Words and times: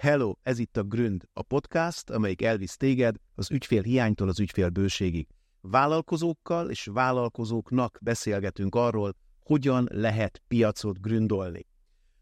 Hello, 0.00 0.32
ez 0.42 0.58
itt 0.58 0.76
a 0.76 0.82
Gründ, 0.82 1.22
a 1.32 1.42
podcast, 1.42 2.10
amelyik 2.10 2.42
elvisz 2.42 2.76
téged 2.76 3.16
az 3.34 3.50
ügyfél 3.50 3.82
hiánytól 3.82 4.28
az 4.28 4.40
ügyfél 4.40 4.68
bőségig. 4.68 5.28
Vállalkozókkal 5.60 6.70
és 6.70 6.84
vállalkozóknak 6.84 7.98
beszélgetünk 8.02 8.74
arról, 8.74 9.16
hogyan 9.40 9.88
lehet 9.92 10.42
piacot 10.48 11.00
gründolni. 11.00 11.66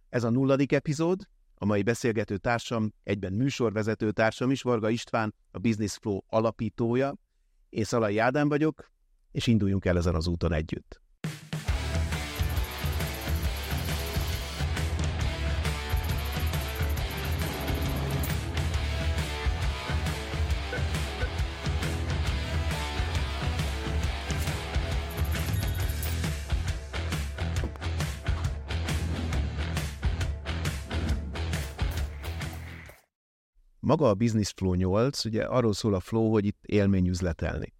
Ez 0.08 0.24
a 0.24 0.30
nulladik 0.30 0.72
epizód, 0.72 1.28
a 1.54 1.64
mai 1.64 1.82
beszélgető 1.82 2.36
társam, 2.36 2.92
egyben 3.02 3.32
műsorvezető 3.32 4.10
társam 4.12 4.50
is, 4.50 4.62
Varga 4.62 4.88
István, 4.88 5.34
a 5.50 5.58
Business 5.58 5.96
Flow 5.96 6.18
alapítója. 6.26 7.14
Én 7.68 7.84
Szalai 7.84 8.18
Ádám 8.18 8.48
vagyok, 8.48 8.90
és 9.30 9.46
induljunk 9.46 9.84
el 9.84 9.96
ezen 9.96 10.14
az 10.14 10.26
úton 10.26 10.52
együtt. 10.52 11.00
Maga 33.80 34.08
a 34.08 34.14
Business 34.14 34.52
Flow 34.56 34.74
8, 34.74 35.24
ugye 35.24 35.44
arról 35.44 35.72
szól 35.72 35.94
a 35.94 36.00
flow, 36.00 36.30
hogy 36.30 36.44
itt 36.44 36.64
élményüzletelni. 36.64 37.72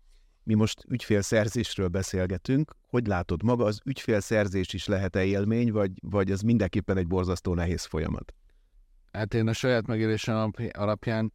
Mi 0.42 0.54
most 0.54 0.84
ügyfélszerzésről 0.88 1.88
beszélgetünk. 1.88 2.76
Hogy 2.86 3.06
látod, 3.06 3.42
maga 3.42 3.64
az 3.64 3.80
ügyfélszerzés 3.84 4.72
is 4.72 4.86
lehet-e 4.86 5.24
élmény, 5.24 5.72
vagy, 5.72 5.90
vagy 6.00 6.30
ez 6.30 6.40
mindenképpen 6.40 6.96
egy 6.96 7.06
borzasztó 7.06 7.54
nehéz 7.54 7.84
folyamat? 7.84 8.34
Hát 9.12 9.34
én 9.34 9.48
a 9.48 9.52
saját 9.52 9.86
megélésem 9.86 10.52
alapján 10.72 11.32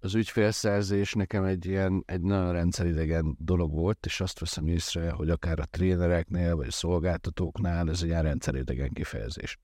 az 0.00 0.14
ügyfélszerzés 0.14 1.12
nekem 1.12 1.44
egy 1.44 1.66
ilyen, 1.66 2.02
egy 2.06 2.20
nagyon 2.20 2.52
rendszeridegen 2.52 3.36
dolog 3.38 3.72
volt, 3.72 4.06
és 4.06 4.20
azt 4.20 4.38
veszem 4.38 4.66
észre, 4.66 5.10
hogy 5.10 5.30
akár 5.30 5.58
a 5.58 5.64
trénereknél, 5.64 6.56
vagy 6.56 6.66
a 6.66 6.72
szolgáltatóknál 6.72 7.90
ez 7.90 8.02
egy 8.02 8.08
ilyen 8.08 8.22
rendszeridegen 8.22 8.92
kifejezés. 8.92 9.58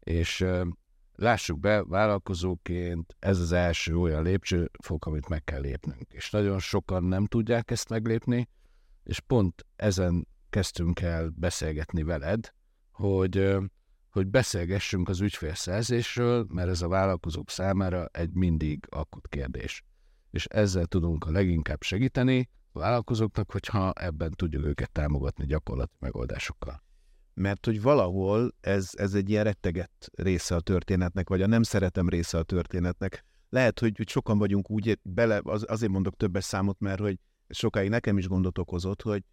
És 0.00 0.44
lássuk 1.16 1.60
be, 1.60 1.84
vállalkozóként 1.84 3.16
ez 3.18 3.38
az 3.38 3.52
első 3.52 3.96
olyan 3.98 4.22
lépcsőfok, 4.22 5.06
amit 5.06 5.28
meg 5.28 5.44
kell 5.44 5.60
lépnünk. 5.60 6.12
És 6.12 6.30
nagyon 6.30 6.58
sokan 6.58 7.04
nem 7.04 7.26
tudják 7.26 7.70
ezt 7.70 7.88
meglépni, 7.88 8.48
és 9.02 9.20
pont 9.20 9.66
ezen 9.76 10.28
kezdtünk 10.50 11.00
el 11.00 11.32
beszélgetni 11.36 12.02
veled, 12.02 12.52
hogy, 12.90 13.56
hogy 14.10 14.26
beszélgessünk 14.26 15.08
az 15.08 15.20
ügyfélszerzésről, 15.20 16.46
mert 16.48 16.68
ez 16.68 16.82
a 16.82 16.88
vállalkozók 16.88 17.50
számára 17.50 18.06
egy 18.12 18.32
mindig 18.32 18.86
akut 18.90 19.28
kérdés. 19.28 19.84
És 20.30 20.44
ezzel 20.44 20.86
tudunk 20.86 21.24
a 21.24 21.30
leginkább 21.30 21.82
segíteni 21.82 22.48
a 22.72 22.78
vállalkozóknak, 22.78 23.50
hogyha 23.52 23.92
ebben 23.92 24.30
tudjuk 24.30 24.64
őket 24.64 24.92
támogatni 24.92 25.46
gyakorlati 25.46 25.96
megoldásokkal 25.98 26.84
mert 27.36 27.64
hogy 27.64 27.82
valahol 27.82 28.54
ez, 28.60 28.90
ez 28.92 29.14
egy 29.14 29.30
ilyen 29.30 29.44
rettegett 29.44 30.10
része 30.14 30.54
a 30.54 30.60
történetnek, 30.60 31.28
vagy 31.28 31.42
a 31.42 31.46
nem 31.46 31.62
szeretem 31.62 32.08
része 32.08 32.38
a 32.38 32.42
történetnek. 32.42 33.24
Lehet, 33.48 33.78
hogy, 33.78 33.96
hogy 33.96 34.08
sokan 34.08 34.38
vagyunk 34.38 34.70
úgy 34.70 34.98
bele, 35.02 35.40
az, 35.42 35.64
azért 35.68 35.92
mondok 35.92 36.16
többes 36.16 36.44
számot, 36.44 36.80
mert 36.80 37.00
hogy 37.00 37.18
sokáig 37.48 37.88
nekem 37.88 38.18
is 38.18 38.28
gondot 38.28 38.58
okozott, 38.58 39.02
hogy 39.02 39.24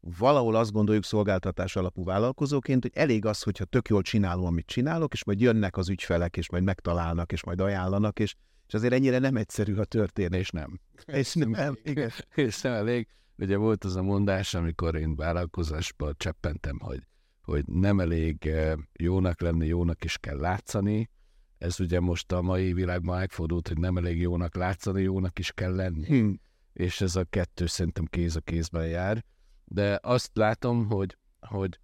valahol 0.00 0.54
azt 0.54 0.72
gondoljuk 0.72 1.04
szolgáltatás 1.04 1.76
alapú 1.76 2.04
vállalkozóként, 2.04 2.82
hogy 2.82 2.92
elég 2.94 3.24
az, 3.24 3.42
hogyha 3.42 3.64
tök 3.64 3.88
jól 3.88 4.02
csinálom, 4.02 4.44
amit 4.44 4.66
csinálok, 4.66 5.12
és 5.12 5.24
majd 5.24 5.40
jönnek 5.40 5.76
az 5.76 5.88
ügyfelek, 5.88 6.36
és 6.36 6.50
majd 6.50 6.64
megtalálnak, 6.64 7.32
és 7.32 7.44
majd 7.44 7.60
ajánlanak, 7.60 8.18
és, 8.18 8.34
és 8.66 8.74
azért 8.74 8.92
ennyire 8.92 9.18
nem 9.18 9.36
egyszerű 9.36 9.74
a 9.74 9.84
történés, 9.84 10.50
nem. 10.50 10.80
És 11.06 11.34
nem, 11.34 11.50
nem 11.50 11.78
igen. 11.82 12.10
És 12.34 12.60
nem 12.60 12.72
elég. 12.72 13.08
Ugye 13.38 13.56
volt 13.56 13.84
az 13.84 13.96
a 13.96 14.02
mondás, 14.02 14.54
amikor 14.54 14.94
én 14.94 15.16
vállalkozásba 15.16 16.12
cseppentem, 16.16 16.78
hogy 16.80 17.02
hogy 17.42 17.66
nem 17.66 18.00
elég 18.00 18.46
eh, 18.46 18.72
jónak 18.92 19.40
lenni, 19.40 19.66
jónak 19.66 20.04
is 20.04 20.18
kell 20.18 20.36
látszani. 20.36 21.10
Ez 21.58 21.80
ugye 21.80 22.00
most 22.00 22.32
a 22.32 22.42
mai 22.42 22.72
világban 22.72 23.18
megfordult, 23.18 23.68
hogy 23.68 23.78
nem 23.78 23.96
elég 23.96 24.20
jónak 24.20 24.54
látszani, 24.54 25.02
jónak 25.02 25.38
is 25.38 25.52
kell 25.52 25.74
lenni. 25.74 26.06
Hmm. 26.06 26.40
És 26.72 27.00
ez 27.00 27.16
a 27.16 27.24
kettő 27.24 27.66
szerintem 27.66 28.04
kéz 28.04 28.36
a 28.36 28.40
kézben 28.40 28.86
jár. 28.86 29.24
De 29.64 29.98
azt 30.02 30.30
látom, 30.34 30.86
hogy, 30.86 31.16
hogy 31.40 31.80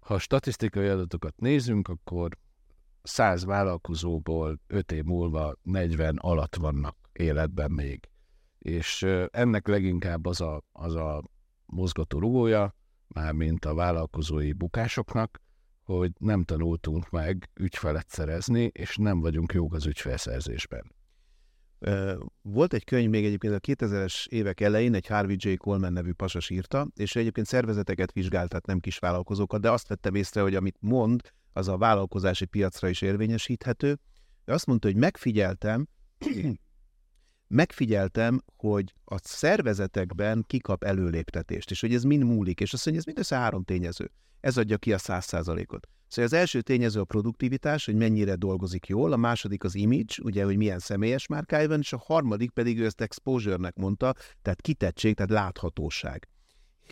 ha 0.00 0.18
statisztikai 0.18 0.88
adatokat 0.88 1.40
nézünk, 1.40 1.88
akkor 1.88 2.38
100 3.02 3.44
vállalkozóból 3.44 4.60
5 4.66 4.92
év 4.92 5.04
múlva 5.04 5.56
40 5.62 6.16
alatt 6.16 6.56
vannak 6.56 6.96
életben 7.12 7.70
még. 7.70 8.08
És 8.58 9.02
eh, 9.02 9.26
ennek 9.30 9.66
leginkább 9.68 10.26
az 10.26 10.40
a, 10.40 10.62
az 10.72 10.94
a 10.94 11.22
mozgató 11.66 12.18
rugója, 12.18 12.74
mármint 13.08 13.64
a 13.64 13.74
vállalkozói 13.74 14.52
bukásoknak, 14.52 15.40
hogy 15.84 16.12
nem 16.18 16.44
tanultunk 16.44 17.10
meg 17.10 17.50
ügyfelet 17.54 18.08
szerezni, 18.08 18.70
és 18.72 18.96
nem 18.96 19.20
vagyunk 19.20 19.52
jók 19.52 19.74
az 19.74 19.86
ügyfelszerzésben. 19.86 20.94
Volt 22.42 22.72
egy 22.72 22.84
könyv 22.84 23.10
még 23.10 23.24
egyébként 23.24 23.54
a 23.54 23.60
2000-es 23.60 24.26
évek 24.28 24.60
elején, 24.60 24.94
egy 24.94 25.06
Harvey 25.06 25.36
J. 25.38 25.54
Coleman 25.54 25.92
nevű 25.92 26.12
pasas 26.12 26.50
írta, 26.50 26.88
és 26.94 27.16
egyébként 27.16 27.46
szervezeteket 27.46 28.12
vizsgált, 28.12 28.48
tehát 28.48 28.66
nem 28.66 28.80
kis 28.80 28.98
vállalkozókat, 28.98 29.60
de 29.60 29.70
azt 29.70 29.88
vettem 29.88 30.14
észre, 30.14 30.40
hogy 30.40 30.54
amit 30.54 30.76
mond, 30.80 31.20
az 31.52 31.68
a 31.68 31.76
vállalkozási 31.76 32.44
piacra 32.44 32.88
is 32.88 33.02
érvényesíthető. 33.02 33.98
De 34.44 34.52
azt 34.52 34.66
mondta, 34.66 34.86
hogy 34.86 34.96
megfigyeltem, 34.96 35.88
megfigyeltem, 37.48 38.42
hogy 38.56 38.94
a 39.04 39.18
szervezetekben 39.22 40.44
kikap 40.46 40.84
előléptetést, 40.84 41.70
és 41.70 41.80
hogy 41.80 41.94
ez 41.94 42.02
mind 42.02 42.24
múlik, 42.24 42.60
és 42.60 42.72
azt 42.72 42.84
mondja, 42.84 43.02
ez 43.02 43.06
mindössze 43.06 43.36
három 43.36 43.64
tényező. 43.64 44.10
Ez 44.40 44.56
adja 44.56 44.76
ki 44.76 44.92
a 44.92 44.98
száz 44.98 45.24
százalékot. 45.24 45.88
Szóval 46.08 46.24
az 46.24 46.32
első 46.32 46.60
tényező 46.60 47.00
a 47.00 47.04
produktivitás, 47.04 47.84
hogy 47.84 47.94
mennyire 47.94 48.34
dolgozik 48.34 48.86
jól, 48.86 49.12
a 49.12 49.16
második 49.16 49.64
az 49.64 49.74
image, 49.74 50.14
ugye, 50.22 50.44
hogy 50.44 50.56
milyen 50.56 50.78
személyes 50.78 51.26
márkája 51.26 51.68
van, 51.68 51.78
és 51.78 51.92
a 51.92 52.02
harmadik 52.04 52.50
pedig 52.50 52.80
ő 52.80 52.84
ezt 52.84 53.00
exposure-nek 53.00 53.76
mondta, 53.76 54.14
tehát 54.42 54.60
kitettség, 54.60 55.14
tehát 55.14 55.30
láthatóság. 55.30 56.28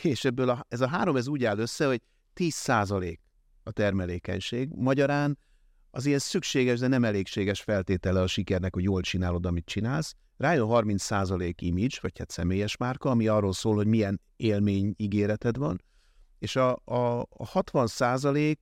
És 0.02 0.24
ebből 0.24 0.48
a, 0.48 0.66
ez 0.68 0.80
a 0.80 0.88
három 0.88 1.16
ez 1.16 1.28
úgy 1.28 1.44
áll 1.44 1.58
össze, 1.58 1.86
hogy 1.86 2.02
10 2.32 2.54
százalék 2.54 3.20
a 3.62 3.70
termelékenység. 3.70 4.68
Magyarán 4.74 5.38
az 5.90 6.06
ilyen 6.06 6.18
szükséges, 6.18 6.78
de 6.78 6.86
nem 6.86 7.04
elégséges 7.04 7.60
feltétele 7.60 8.20
a 8.20 8.26
sikernek, 8.26 8.74
hogy 8.74 8.82
jól 8.82 9.00
csinálod, 9.00 9.46
amit 9.46 9.66
csinálsz. 9.66 10.14
Rájön 10.36 10.66
30% 10.70 11.54
image, 11.58 11.98
vagy 12.00 12.18
hát 12.18 12.30
személyes 12.30 12.76
márka, 12.76 13.10
ami 13.10 13.26
arról 13.26 13.52
szól, 13.52 13.74
hogy 13.74 13.86
milyen 13.86 14.20
élmény 14.36 14.94
ígéreted 14.96 15.56
van, 15.56 15.82
és 16.38 16.56
a, 16.56 16.80
a, 16.84 17.20
a 17.20 17.48
60% 17.52 18.56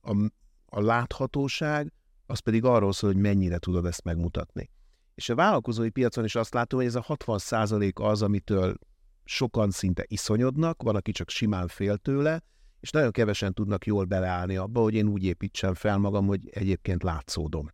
a, 0.00 0.30
a 0.66 0.80
láthatóság, 0.80 1.92
az 2.26 2.38
pedig 2.38 2.64
arról 2.64 2.92
szól, 2.92 3.12
hogy 3.12 3.20
mennyire 3.20 3.58
tudod 3.58 3.86
ezt 3.86 4.04
megmutatni. 4.04 4.70
És 5.14 5.28
a 5.28 5.34
vállalkozói 5.34 5.90
piacon 5.90 6.24
is 6.24 6.34
azt 6.34 6.54
látom, 6.54 6.78
hogy 6.78 6.88
ez 6.88 6.94
a 6.94 7.04
60% 7.08 7.94
az, 7.94 8.22
amitől 8.22 8.76
sokan 9.24 9.70
szinte 9.70 10.04
iszonyodnak, 10.06 10.82
van, 10.82 10.96
aki 10.96 11.12
csak 11.12 11.30
simán 11.30 11.68
fél 11.68 11.96
tőle, 11.96 12.42
és 12.80 12.90
nagyon 12.90 13.10
kevesen 13.10 13.52
tudnak 13.52 13.86
jól 13.86 14.04
beleállni 14.04 14.56
abba, 14.56 14.80
hogy 14.80 14.94
én 14.94 15.08
úgy 15.08 15.24
építsem 15.24 15.74
fel 15.74 15.98
magam, 15.98 16.26
hogy 16.26 16.48
egyébként 16.50 17.02
látszódom. 17.02 17.70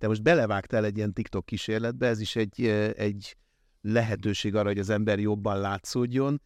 Te 0.00 0.06
most 0.08 0.22
belevágtál 0.22 0.84
egy 0.84 0.96
ilyen 0.96 1.12
TikTok 1.12 1.46
kísérletbe, 1.46 2.06
ez 2.06 2.20
is 2.20 2.36
egy, 2.36 2.66
egy 2.96 3.36
lehetőség 3.80 4.54
arra, 4.54 4.68
hogy 4.68 4.78
az 4.78 4.90
ember 4.90 5.18
jobban 5.18 5.60
látszódjon. 5.60 6.42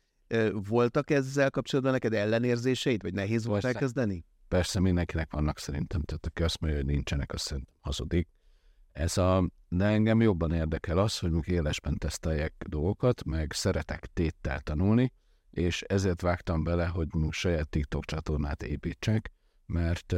Voltak 0.52 1.10
ezzel 1.10 1.50
kapcsolatban 1.50 1.92
neked 1.92 2.12
ellenérzéseid, 2.12 3.02
vagy 3.02 3.14
nehéz 3.14 3.44
volt 3.44 3.60
Persze. 3.60 3.76
elkezdeni? 3.76 4.24
Persze, 4.48 4.80
mindenkinek 4.80 5.32
vannak 5.32 5.58
szerintem, 5.58 6.02
tehát 6.02 6.26
aki 6.26 6.42
azt 6.42 6.60
mondja, 6.60 6.80
hogy 6.80 6.88
nincsenek, 6.88 7.32
azt 7.32 7.44
szerintem 7.44 7.74
hazudik. 7.80 8.28
Ez 8.92 9.18
a, 9.18 9.50
de 9.68 9.84
engem 9.84 10.20
jobban 10.20 10.52
érdekel 10.52 10.98
az, 10.98 11.18
hogy 11.18 11.30
még 11.30 11.48
élesben 11.48 11.98
teszteljek 11.98 12.54
dolgokat, 12.68 13.24
meg 13.24 13.52
szeretek 13.52 14.06
téttel 14.12 14.60
tanulni, 14.60 15.12
és 15.50 15.82
ezért 15.82 16.20
vágtam 16.20 16.64
bele, 16.64 16.86
hogy 16.86 17.08
saját 17.30 17.68
TikTok 17.68 18.04
csatornát 18.04 18.62
építsek, 18.62 19.32
mert, 19.66 20.14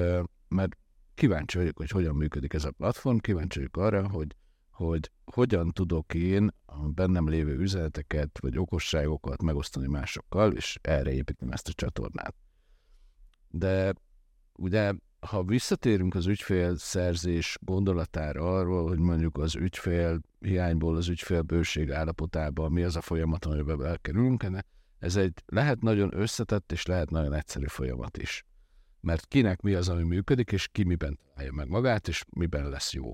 mert 0.49 0.77
kíváncsi 1.17 1.59
vagyok, 1.59 1.77
hogy 1.77 1.91
hogyan 1.91 2.15
működik 2.15 2.53
ez 2.53 2.65
a 2.65 2.71
platform, 2.71 3.17
kíváncsi 3.17 3.59
vagyok 3.59 3.77
arra, 3.77 4.09
hogy, 4.09 4.37
hogy 4.71 5.11
hogyan 5.25 5.71
tudok 5.71 6.15
én 6.15 6.51
a 6.65 6.89
bennem 6.89 7.29
lévő 7.29 7.59
üzeneteket 7.59 8.39
vagy 8.41 8.59
okosságokat 8.59 9.43
megosztani 9.43 9.87
másokkal, 9.87 10.53
és 10.53 10.79
erre 10.83 11.13
építem 11.13 11.51
ezt 11.51 11.69
a 11.69 11.73
csatornát. 11.73 12.35
De 13.49 13.95
ugye, 14.53 14.93
ha 15.21 15.45
visszatérünk 15.45 16.15
az 16.15 16.27
ügyfélszerzés 16.27 17.59
gondolatára 17.61 18.57
arról, 18.57 18.89
hogy 18.89 18.99
mondjuk 18.99 19.39
az 19.39 19.55
ügyfél 19.55 20.21
hiányból 20.39 20.97
az 20.97 21.09
ügyfélbőség 21.09 21.91
állapotába 21.91 22.69
mi 22.69 22.83
az 22.83 22.97
a 22.97 23.01
folyamat, 23.01 23.45
amiben 23.45 23.79
belkerülünk, 23.79 24.47
ez 24.99 25.17
egy 25.17 25.43
lehet 25.47 25.81
nagyon 25.81 26.21
összetett 26.21 26.73
és 26.73 26.87
lehet 26.87 27.11
nagyon 27.11 27.33
egyszerű 27.33 27.67
folyamat 27.67 28.17
is 28.17 28.45
mert 29.06 29.26
kinek 29.26 29.61
mi 29.61 29.75
az, 29.75 29.88
ami 29.88 30.03
működik, 30.03 30.53
és 30.53 30.69
ki 30.73 30.85
miben 30.85 31.19
találja 31.29 31.53
meg 31.53 31.69
magát, 31.69 32.08
és 32.08 32.25
miben 32.31 32.69
lesz 32.69 32.93
jó. 32.93 33.12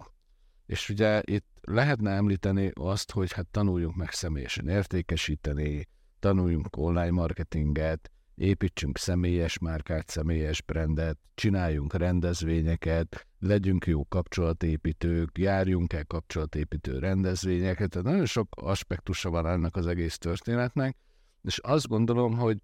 És 0.67 0.89
ugye 0.89 1.23
itt 1.25 1.47
lehetne 1.61 2.11
említeni 2.11 2.71
azt, 2.75 3.11
hogy 3.11 3.33
hát 3.33 3.47
tanuljunk 3.47 3.97
meg 3.97 4.11
személyesen 4.11 4.69
értékesíteni, 4.69 5.89
tanuljunk 6.19 6.77
online 6.77 7.11
marketinget, 7.11 8.11
építsünk 8.35 8.99
személyes 8.99 9.59
márkát, 9.59 10.09
személyes 10.09 10.63
brandet, 10.63 11.19
csináljunk 11.35 11.95
rendezvényeket, 11.95 13.27
legyünk 13.39 13.87
jó 13.87 14.05
kapcsolatépítők, 14.05 15.39
járjunk 15.39 15.93
el 15.93 16.05
kapcsolatépítő 16.07 16.99
rendezvényeket, 16.99 17.91
tehát 17.91 18.07
nagyon 18.07 18.27
sok 18.27 18.49
aspektusa 18.51 19.31
van 19.31 19.47
ennek 19.47 19.77
az 19.77 19.87
egész 19.87 20.19
történetnek, 20.19 20.97
és 21.43 21.59
azt 21.59 21.89
gondolom, 21.89 22.37
hogy 22.37 22.59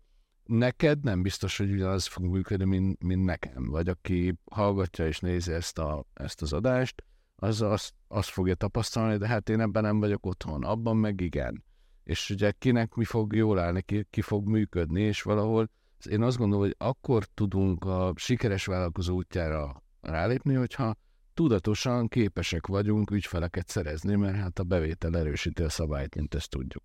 neked 0.48 1.04
nem 1.04 1.22
biztos, 1.22 1.56
hogy 1.58 1.70
ugyanaz 1.70 2.06
fog 2.06 2.24
működni, 2.24 2.64
mint, 2.64 3.02
mint 3.02 3.24
nekem, 3.24 3.64
vagy 3.64 3.88
aki 3.88 4.38
hallgatja 4.50 5.06
és 5.06 5.18
nézi 5.18 5.52
ezt, 5.52 5.78
a, 5.78 6.04
ezt 6.14 6.42
az 6.42 6.52
adást, 6.52 7.04
az 7.36 7.62
azt, 7.62 7.94
azt 8.08 8.28
fogja 8.28 8.54
tapasztalni, 8.54 9.16
de 9.16 9.26
hát 9.26 9.48
én 9.48 9.60
ebben 9.60 9.82
nem 9.82 10.00
vagyok 10.00 10.26
otthon, 10.26 10.64
abban 10.64 10.96
meg 10.96 11.20
igen. 11.20 11.64
És 12.04 12.30
ugye 12.30 12.50
kinek 12.50 12.94
mi 12.94 13.04
fog 13.04 13.34
jól 13.34 13.58
állni, 13.58 13.82
ki, 13.82 14.06
ki 14.10 14.20
fog 14.20 14.48
működni, 14.48 15.00
és 15.00 15.22
valahol 15.22 15.70
én 16.10 16.22
azt 16.22 16.36
gondolom, 16.36 16.64
hogy 16.64 16.74
akkor 16.78 17.24
tudunk 17.24 17.84
a 17.84 18.12
sikeres 18.16 18.66
vállalkozó 18.66 19.14
útjára 19.14 19.82
rálépni, 20.00 20.54
hogyha 20.54 20.94
tudatosan 21.34 22.08
képesek 22.08 22.66
vagyunk 22.66 23.10
ügyfeleket 23.10 23.68
szerezni, 23.68 24.14
mert 24.14 24.36
hát 24.36 24.58
a 24.58 24.62
bevétel 24.62 25.16
erősíti 25.16 25.62
a 25.62 25.68
szabályt, 25.68 26.14
mint 26.14 26.34
ezt 26.34 26.50
tudjuk. 26.50 26.82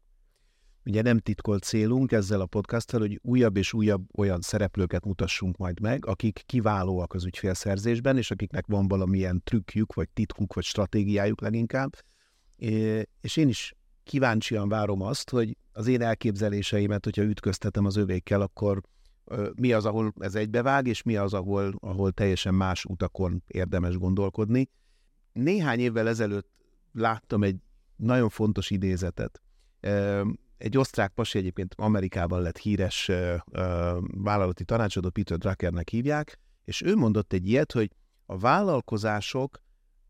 Ugye 0.86 1.02
nem 1.02 1.20
titkolt 1.20 1.64
célunk 1.64 2.12
ezzel 2.12 2.42
a 2.42 2.46
podcasttal, 2.46 3.00
hogy 3.00 3.20
újabb 3.24 3.58
és 3.58 3.74
újabb 3.74 4.18
olyan 4.18 4.42
szereplőket 4.42 5.06
mutassunk 5.06 5.58
majd 5.58 5.80
meg, 5.80 6.06
akik 6.06 6.44
kiválóak 6.46 7.14
az 7.14 7.26
ügyfélszerzésben, 7.26 8.18
és 8.18 8.32
akiknek 8.32 8.66
van 8.68 8.88
valamilyen 8.88 9.42
trükkjük, 9.44 9.94
vagy 9.94 10.10
titkuk, 10.10 10.54
vagy 10.54 10.64
stratégiájuk 10.64 11.42
leginkább. 11.42 11.96
És 13.22 13.38
én 13.38 13.48
is 13.48 13.76
kíváncsian 14.04 14.70
várom 14.70 15.02
azt, 15.02 15.30
hogy 15.30 15.58
az 15.72 15.88
én 15.88 16.02
elképzeléseimet, 16.02 17.04
hogyha 17.04 17.24
ütköztetem 17.24 17.86
az 17.86 17.96
övékkel, 17.96 18.42
akkor 18.42 18.82
mi 19.56 19.74
az, 19.74 19.86
ahol 19.86 20.14
ez 20.20 20.36
egybevág, 20.36 20.88
és 20.88 21.04
mi 21.04 21.16
az, 21.16 21.34
ahol, 21.34 21.74
ahol 21.80 22.12
teljesen 22.12 22.54
más 22.54 22.86
utakon 22.86 23.44
érdemes 23.48 23.98
gondolkodni. 23.98 24.70
Néhány 25.34 25.80
évvel 25.80 26.08
ezelőtt 26.08 26.50
láttam 26.92 27.44
egy 27.44 27.56
nagyon 27.96 28.30
fontos 28.30 28.70
idézetet. 28.70 29.42
Egy 30.63 30.77
osztrák 30.77 31.12
pasi 31.13 31.38
egyébként 31.38 31.74
Amerikában 31.77 32.42
lett 32.42 32.57
híres 32.57 33.12
vállalati 34.04 34.63
tanácsadó, 34.63 35.10
Peter 35.10 35.38
Druckernek 35.38 35.89
hívják, 35.89 36.39
és 36.63 36.81
ő 36.81 36.95
mondott 36.95 37.33
egy 37.33 37.48
ilyet, 37.48 37.71
hogy 37.71 37.92
a 38.25 38.38
vállalkozások 38.38 39.62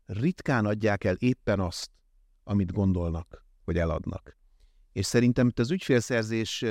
ritkán 0.06 0.64
adják 0.66 1.04
el 1.04 1.14
éppen 1.14 1.60
azt, 1.60 1.90
amit 2.44 2.72
gondolnak, 2.72 3.44
hogy 3.64 3.78
eladnak. 3.78 4.36
És 4.92 5.06
szerintem 5.06 5.48
itt 5.48 5.58
az 5.58 5.70
ügyfélszerzés 5.70 6.64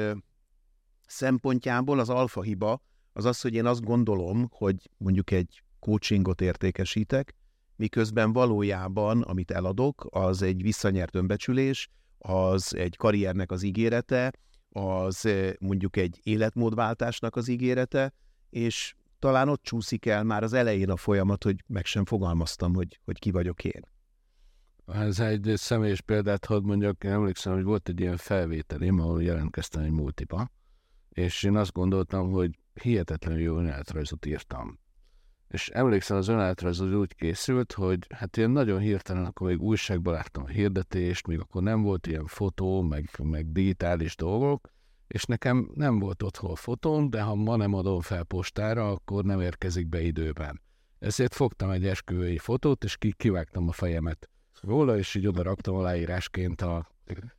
szempontjából 1.08 2.00
az 2.00 2.10
alfa 2.10 2.42
hiba 2.42 2.82
az 3.14 3.26
az, 3.26 3.42
hogy 3.42 3.54
én 3.54 3.66
azt 3.66 3.84
gondolom, 3.84 4.48
hogy 4.52 4.90
mondjuk 4.98 5.32
egy 5.32 5.64
coachingot 5.80 6.42
értékesítek, 6.42 7.36
miközben 7.76 8.34
valójában, 8.34 9.22
amit 9.22 9.52
eladok, 9.52 10.08
az 10.10 10.42
egy 10.42 10.62
visszanyert 10.62 11.16
önbecsülés, 11.16 11.90
az 12.26 12.76
egy 12.76 12.98
karriernek 12.98 13.52
az 13.52 13.64
ígérete, 13.64 14.34
az 14.70 15.30
mondjuk 15.60 15.98
egy 15.98 16.20
életmódváltásnak 16.24 17.36
az 17.36 17.48
ígérete, 17.48 18.14
és 18.50 18.96
talán 19.20 19.50
ott 19.50 19.64
csúszik 19.64 20.06
el 20.06 20.24
már 20.24 20.44
az 20.44 20.54
elején 20.54 20.90
a 20.90 20.98
folyamat, 20.98 21.44
hogy 21.44 21.64
meg 21.68 21.86
sem 21.86 22.06
fogalmaztam, 22.06 22.74
hogy, 22.74 23.00
hogy 23.06 23.20
ki 23.20 23.32
vagyok 23.32 23.64
én. 23.64 23.82
Ez 24.86 25.20
egy 25.20 25.54
személyes 25.56 26.02
példát 26.02 26.46
hadd 26.46 26.64
mondjak, 26.64 27.04
én 27.04 27.12
emlékszem, 27.12 27.54
hogy 27.54 27.64
volt 27.64 27.90
egy 27.90 28.00
ilyen 28.00 28.18
felvételém, 28.18 29.00
ahol 29.00 29.24
jelentkeztem 29.24 29.84
egy 29.84 29.92
multiba, 29.92 30.50
és 31.10 31.44
én 31.44 31.56
azt 31.56 31.72
gondoltam, 31.72 32.32
hogy 32.32 32.60
hihetetlenül 32.74 33.42
jó 33.42 33.58
önéletrajzot 33.58 34.26
írtam. 34.26 34.80
És 35.54 35.70
emlékszem, 35.70 36.18
az 36.18 36.28
önéletrajz 36.28 36.80
úgy 36.82 37.16
készült, 37.16 37.72
hogy 37.72 38.08
hát 38.10 38.38
ilyen 38.38 38.52
nagyon 38.52 38.80
hirtelen, 38.80 39.26
akkor 39.26 39.48
még 39.48 39.62
újságban 39.62 40.14
láttam 40.14 40.44
a 40.44 40.48
hirdetést, 40.48 41.28
még 41.28 41.40
akkor 41.40 41.64
nem 41.64 41.82
volt 41.82 42.08
ilyen 42.08 42.26
fotó, 42.26 42.82
meg, 42.82 43.10
meg 43.24 43.52
digitális 43.52 44.16
dolgok, 44.16 44.70
és 45.08 45.24
nekem 45.24 45.72
nem 45.74 46.00
volt 46.00 46.24
otthon 46.24 46.56
fotóm, 46.56 47.10
de 47.10 47.22
ha 47.22 47.36
ma 47.36 47.56
nem 47.56 47.74
adom 47.74 48.02
fel 48.02 48.24
postára, 48.24 48.92
akkor 48.92 49.24
nem 49.24 49.42
érkezik 49.42 49.88
be 49.88 50.02
időben. 50.02 50.62
Ezért 51.00 51.34
fogtam 51.34 51.70
egy 51.70 51.86
esküvői 51.86 52.38
fotót, 52.38 52.84
és 52.84 52.98
ki, 52.98 53.14
kivágtam 53.18 53.68
a 53.68 53.72
fejemet 53.72 54.30
róla, 54.62 54.98
és 54.98 55.16
így 55.16 55.28
oda 55.28 55.42
raktam 55.42 55.76
aláírásként 55.76 56.62
a... 56.62 56.88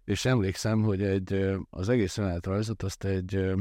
És 0.04 0.24
emlékszem, 0.24 0.82
hogy 0.82 1.02
egy, 1.02 1.56
az 1.70 1.88
egész 1.88 2.18
önéletrajzot 2.18 2.82
azt 2.82 3.04
egy 3.04 3.54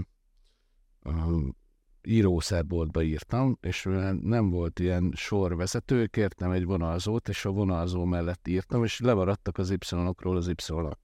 írószerboltba 2.08 3.02
írtam, 3.02 3.58
és 3.62 3.84
nem 4.22 4.50
volt 4.50 4.80
ilyen 4.80 5.12
sorvezető, 5.16 6.06
kértem 6.06 6.52
egy 6.52 6.66
vonalzót, 6.66 7.30
és 7.30 7.46
a 7.46 7.52
vonalzó 7.52 8.06
mellett 8.06 8.48
írtam, 8.48 8.84
és 8.84 9.00
lemaradtak 9.00 9.58
az 9.58 9.70
Y-okról 9.70 10.38
az 10.38 10.48
Y-ok. 10.48 11.00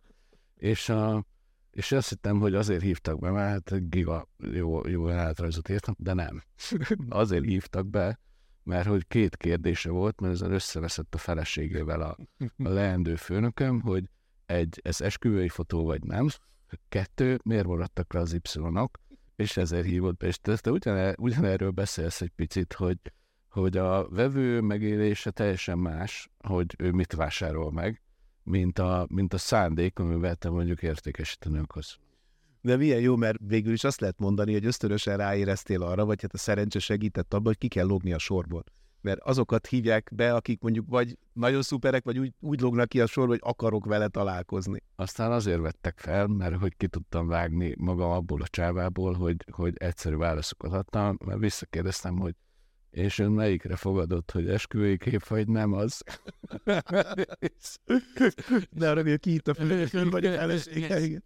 És, 0.56 0.90
a, 0.90 1.26
és 1.72 1.92
azt 1.92 2.10
hittem, 2.10 2.40
hogy 2.40 2.56
azért 2.56 2.82
hívtak 2.82 3.20
be, 3.20 3.32
mert 3.32 3.70
hát 3.70 3.90
giga 3.90 4.28
jó, 4.38 4.88
jó 4.88 5.10
átrajzot 5.10 5.70
írtam, 5.70 5.96
de 5.98 6.14
nem. 6.14 6.44
azért 7.10 7.46
hívtak 7.46 7.88
be, 7.88 8.20
mert 8.64 8.88
hogy 8.88 9.08
két 9.08 9.38
kérdése 9.38 9.90
volt, 9.90 10.22
mert 10.22 10.34
ezzel 10.34 10.52
összeveszett 10.52 11.14
a 11.14 11.18
feleségével 11.18 12.02
a, 12.02 12.18
a 12.64 12.70
leendő 12.70 13.16
főnököm, 13.16 13.82
hogy 13.82 14.10
egy, 14.46 14.80
ez 14.84 15.02
esküvői 15.02 15.50
fotó 15.50 15.86
vagy 15.86 16.04
nem, 16.04 16.28
kettő, 16.90 17.40
miért 17.44 17.68
maradtak 17.68 18.14
le 18.14 18.20
az 18.20 18.34
Y-ok, 18.34 19.00
és 19.40 19.58
ezért 19.58 19.86
hívott 19.86 20.18
be, 20.18 20.28
és 20.28 20.40
te, 20.40 20.58
te 20.58 20.72
ugyan, 20.72 21.16
ugyanerről 21.18 21.72
beszélsz 21.72 22.22
egy 22.22 22.32
picit, 22.36 22.74
hogy, 22.74 22.98
hogy 23.50 23.78
a 23.78 24.08
vevő 24.10 24.62
megélése 24.62 25.32
teljesen 25.32 25.78
más, 25.78 26.30
hogy 26.38 26.76
ő 26.78 26.92
mit 26.92 27.14
vásárol 27.14 27.72
meg, 27.72 28.02
mint 28.44 28.80
a, 28.80 29.08
mint 29.10 29.34
a 29.34 29.38
szándék, 29.38 30.00
amivel 30.00 30.36
te 30.36 30.50
mondjuk 30.50 30.82
értékesíteni 30.82 31.58
akarsz. 31.58 31.98
De 32.62 32.78
milyen 32.78 33.00
jó, 33.00 33.16
mert 33.16 33.38
végül 33.42 33.74
is 33.74 33.84
azt 33.84 34.00
lehet 34.00 34.20
mondani, 34.20 34.54
hogy 34.54 34.66
ösztönösen 34.66 35.18
ráéreztél 35.18 35.84
arra, 35.84 36.06
vagy 36.06 36.22
hát 36.22 36.34
a 36.34 36.38
szerencse 36.38 36.80
segített 36.80 37.34
abban, 37.34 37.46
hogy 37.46 37.58
ki 37.58 37.68
kell 37.68 37.86
logni 37.86 38.14
a 38.14 38.20
sorból 38.20 38.64
mert 39.02 39.20
azokat 39.20 39.68
hívják 39.68 40.12
be, 40.14 40.34
akik 40.34 40.62
mondjuk 40.62 40.86
vagy 40.90 41.18
nagyon 41.34 41.62
szuperek, 41.62 42.04
vagy 42.04 42.20
úgy, 42.20 42.34
úgy 42.40 42.62
lognak 42.62 42.90
ki 42.90 43.02
a 43.02 43.06
sor, 43.06 43.28
hogy 43.28 43.40
akarok 43.44 43.86
vele 43.86 44.08
találkozni. 44.08 44.84
Aztán 44.96 45.32
azért 45.32 45.60
vettek 45.60 46.00
fel, 46.00 46.28
mert 46.28 46.56
hogy 46.56 46.78
ki 46.78 46.88
tudtam 46.88 47.28
vágni 47.28 47.76
magam 47.78 48.12
abból 48.12 48.42
a 48.42 48.48
csávából, 48.48 49.14
hogy, 49.14 49.36
hogy 49.52 49.74
egyszerű 49.78 50.16
válaszokat 50.16 50.74
adtam, 50.74 51.18
mert 51.26 51.40
visszakérdeztem, 51.40 52.20
hogy 52.20 52.36
és 52.90 53.20
ön 53.20 53.32
melyikre 53.32 53.76
fogadott, 53.76 54.32
hogy 54.32 54.50
esküvői 54.50 54.98
kép, 54.98 55.28
vagy 55.28 55.48
nem 55.48 55.74
az? 55.74 56.04
De 58.72 58.90
arra, 58.90 59.02
hogy 59.02 59.20
ki 59.20 59.34
itt 59.34 59.48
a 59.48 59.54
fülőkön, 59.54 60.10
vagy 60.10 60.26
a 60.26 60.32
felesége. 60.32 61.22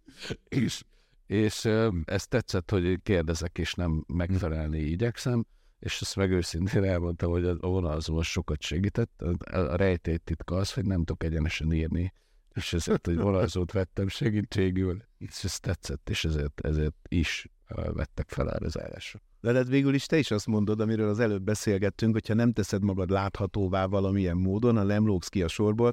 És, 0.48 0.84
és 1.26 1.64
ez 2.04 2.26
tetszett, 2.26 2.70
hogy 2.70 3.02
kérdezek, 3.02 3.58
és 3.58 3.74
nem 3.74 4.04
megfelelni 4.06 4.78
igyekszem 4.78 5.46
és 5.84 6.00
ezt 6.00 6.16
meg 6.16 6.30
őszintén 6.30 6.84
elmondtam, 6.84 7.30
hogy 7.30 7.44
a 7.44 7.56
vonalzó 7.60 8.22
sokat 8.22 8.62
segített. 8.62 9.22
A 9.50 9.76
rejtélytitka 9.76 10.56
az, 10.56 10.72
hogy 10.72 10.84
nem 10.84 10.98
tudok 10.98 11.24
egyenesen 11.24 11.72
írni, 11.72 12.12
és 12.54 12.72
ezért, 12.72 13.06
hogy 13.06 13.16
vonalzót 13.16 13.72
vettem 13.72 14.08
segítségül, 14.08 15.02
és 15.18 15.44
ez 15.44 15.60
tetszett, 15.60 16.10
és 16.10 16.24
ezért, 16.24 16.60
ezért 16.60 16.94
is 17.08 17.48
vettek 17.68 18.28
fel 18.28 18.52
erre 18.52 18.66
az 18.66 18.78
állásra. 18.80 19.20
De 19.40 19.52
hát 19.52 19.68
végül 19.68 19.94
is 19.94 20.06
te 20.06 20.18
is 20.18 20.30
azt 20.30 20.46
mondod, 20.46 20.80
amiről 20.80 21.08
az 21.08 21.18
előbb 21.18 21.42
beszélgettünk, 21.42 22.12
hogyha 22.12 22.34
nem 22.34 22.52
teszed 22.52 22.82
magad 22.82 23.10
láthatóvá 23.10 23.86
valamilyen 23.86 24.36
módon, 24.36 24.76
ha 24.76 24.82
nem 24.82 25.06
lógsz 25.06 25.28
ki 25.28 25.42
a 25.42 25.48
sorból. 25.48 25.92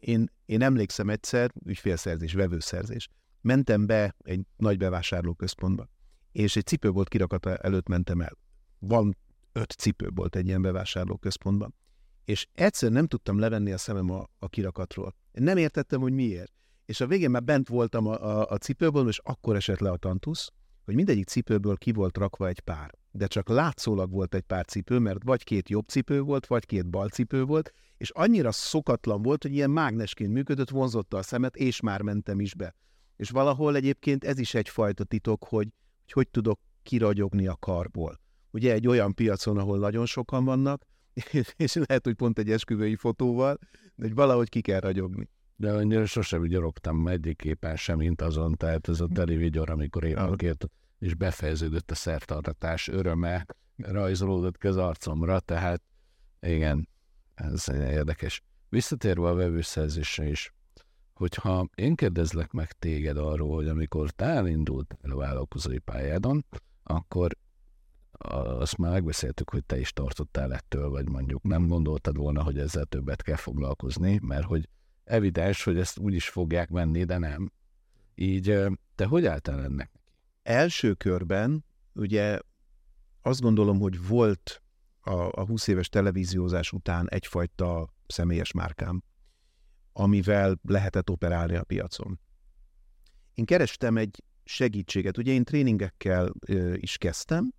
Én, 0.00 0.30
én 0.44 0.62
emlékszem 0.62 1.10
egyszer, 1.10 1.52
ügyfélszerzés, 1.64 2.32
vevőszerzés. 2.32 3.08
Mentem 3.40 3.86
be 3.86 4.14
egy 4.18 4.40
nagy 4.56 4.76
bevásárlóközpontba, 4.76 5.88
és 6.32 6.56
egy 6.56 6.66
cipőbolt 6.66 7.08
kirakata 7.08 7.56
előtt 7.56 7.88
mentem 7.88 8.20
el 8.20 8.40
van 8.84 9.16
öt 9.52 9.70
cipő 9.70 10.08
volt 10.14 10.36
egy 10.36 10.46
ilyen 10.46 10.62
bevásárlóközpontban. 10.62 11.74
És 12.24 12.46
egyszer 12.52 12.90
nem 12.90 13.06
tudtam 13.06 13.38
levenni 13.38 13.72
a 13.72 13.78
szemem 13.78 14.10
a, 14.10 14.28
a 14.38 14.48
kirakatról. 14.48 15.14
Nem 15.32 15.56
értettem, 15.56 16.00
hogy 16.00 16.12
miért. 16.12 16.52
És 16.84 17.00
a 17.00 17.06
végén 17.06 17.30
már 17.30 17.42
bent 17.42 17.68
voltam 17.68 18.06
a, 18.06 18.40
a, 18.40 18.50
a 18.50 18.56
cipőből, 18.56 19.08
és 19.08 19.18
akkor 19.18 19.56
esett 19.56 19.78
le 19.78 19.90
a 19.90 19.96
tantusz, 19.96 20.52
hogy 20.84 20.94
mindegyik 20.94 21.26
cipőből 21.26 21.76
ki 21.76 21.92
volt 21.92 22.16
rakva 22.16 22.48
egy 22.48 22.60
pár. 22.60 22.94
De 23.10 23.26
csak 23.26 23.48
látszólag 23.48 24.10
volt 24.10 24.34
egy 24.34 24.42
pár 24.42 24.64
cipő, 24.64 24.98
mert 24.98 25.24
vagy 25.24 25.44
két 25.44 25.68
jobb 25.68 25.88
cipő 25.88 26.20
volt, 26.20 26.46
vagy 26.46 26.66
két 26.66 26.90
bal 26.90 27.08
cipő 27.08 27.44
volt, 27.44 27.72
és 27.96 28.10
annyira 28.10 28.52
szokatlan 28.52 29.22
volt, 29.22 29.42
hogy 29.42 29.52
ilyen 29.52 29.70
mágnesként 29.70 30.32
működött, 30.32 30.70
vonzotta 30.70 31.16
a 31.16 31.22
szemet, 31.22 31.56
és 31.56 31.80
már 31.80 32.02
mentem 32.02 32.40
is 32.40 32.54
be. 32.54 32.74
És 33.16 33.30
valahol 33.30 33.76
egyébként 33.76 34.24
ez 34.24 34.38
is 34.38 34.54
egyfajta 34.54 35.04
titok, 35.04 35.44
hogy 35.44 35.68
hogy, 36.02 36.12
hogy 36.12 36.28
tudok 36.28 36.60
kiragyogni 36.82 37.46
a 37.46 37.56
karból 37.56 38.20
ugye 38.52 38.72
egy 38.72 38.86
olyan 38.86 39.14
piacon, 39.14 39.58
ahol 39.58 39.78
nagyon 39.78 40.06
sokan 40.06 40.44
vannak, 40.44 40.82
és 41.56 41.74
lehet, 41.74 42.04
hogy 42.04 42.14
pont 42.14 42.38
egy 42.38 42.50
esküvői 42.50 42.96
fotóval, 42.96 43.58
de 43.94 44.06
hogy 44.06 44.14
valahogy 44.14 44.48
ki 44.48 44.60
kell 44.60 44.80
ragyogni. 44.80 45.28
De 45.56 45.72
annyira 45.72 46.06
sosem 46.06 46.40
vigyorogtam 46.40 47.08
egyik 47.08 47.36
képen 47.36 47.76
sem, 47.76 47.96
mint 47.96 48.22
azon, 48.22 48.54
tehát 48.54 48.88
ez 48.88 49.00
a 49.00 49.08
teli 49.14 49.36
vigyor, 49.36 49.70
amikor 49.70 50.04
én 50.04 50.16
ah. 50.16 50.36
és 50.98 51.14
befejeződött 51.14 51.90
a 51.90 51.94
szertartatás 51.94 52.88
öröme, 52.88 53.46
rajzolódott 53.76 54.58
ki 54.58 54.66
az 54.66 54.76
arcomra, 54.76 55.40
tehát 55.40 55.82
igen, 56.40 56.88
ez 57.34 57.68
érdekes. 57.68 58.42
Visszatérve 58.68 59.28
a 59.28 59.34
vevőszerzésre 59.34 60.28
is, 60.28 60.52
hogyha 61.12 61.68
én 61.74 61.94
kérdezlek 61.94 62.52
meg 62.52 62.72
téged 62.72 63.16
arról, 63.16 63.54
hogy 63.54 63.68
amikor 63.68 64.10
te 64.10 64.24
elindult 64.24 64.96
a 65.02 65.14
vállalkozói 65.14 65.78
pályádon, 65.78 66.44
akkor 66.82 67.36
azt 68.28 68.76
már 68.76 68.92
megbeszéltük, 68.92 69.50
hogy 69.50 69.64
te 69.64 69.78
is 69.78 69.92
tartottál 69.92 70.54
ettől, 70.54 70.88
vagy 70.90 71.08
mondjuk 71.08 71.42
nem 71.42 71.68
gondoltad 71.68 72.16
volna, 72.16 72.42
hogy 72.42 72.58
ezzel 72.58 72.84
többet 72.84 73.22
kell 73.22 73.36
foglalkozni, 73.36 74.18
mert 74.22 74.44
hogy 74.44 74.68
evidens, 75.04 75.64
hogy 75.64 75.78
ezt 75.78 75.98
úgy 75.98 76.14
is 76.14 76.28
fogják 76.28 76.68
venni, 76.68 77.04
de 77.04 77.18
nem. 77.18 77.52
Így 78.14 78.58
te 78.94 79.04
hogy 79.04 79.26
álltál 79.26 79.62
ennek? 79.62 79.90
Első 80.42 80.94
körben 80.94 81.64
ugye 81.94 82.38
azt 83.22 83.40
gondolom, 83.40 83.78
hogy 83.78 84.06
volt 84.06 84.62
a, 85.00 85.12
a 85.12 85.46
20 85.46 85.66
éves 85.66 85.88
televíziózás 85.88 86.72
után 86.72 87.08
egyfajta 87.08 87.94
személyes 88.06 88.52
márkám, 88.52 89.02
amivel 89.92 90.58
lehetett 90.62 91.10
operálni 91.10 91.56
a 91.56 91.64
piacon. 91.64 92.20
Én 93.34 93.44
kerestem 93.44 93.96
egy 93.96 94.22
segítséget. 94.44 95.18
Ugye 95.18 95.32
én 95.32 95.44
tréningekkel 95.44 96.32
is 96.74 96.98
kezdtem, 96.98 97.52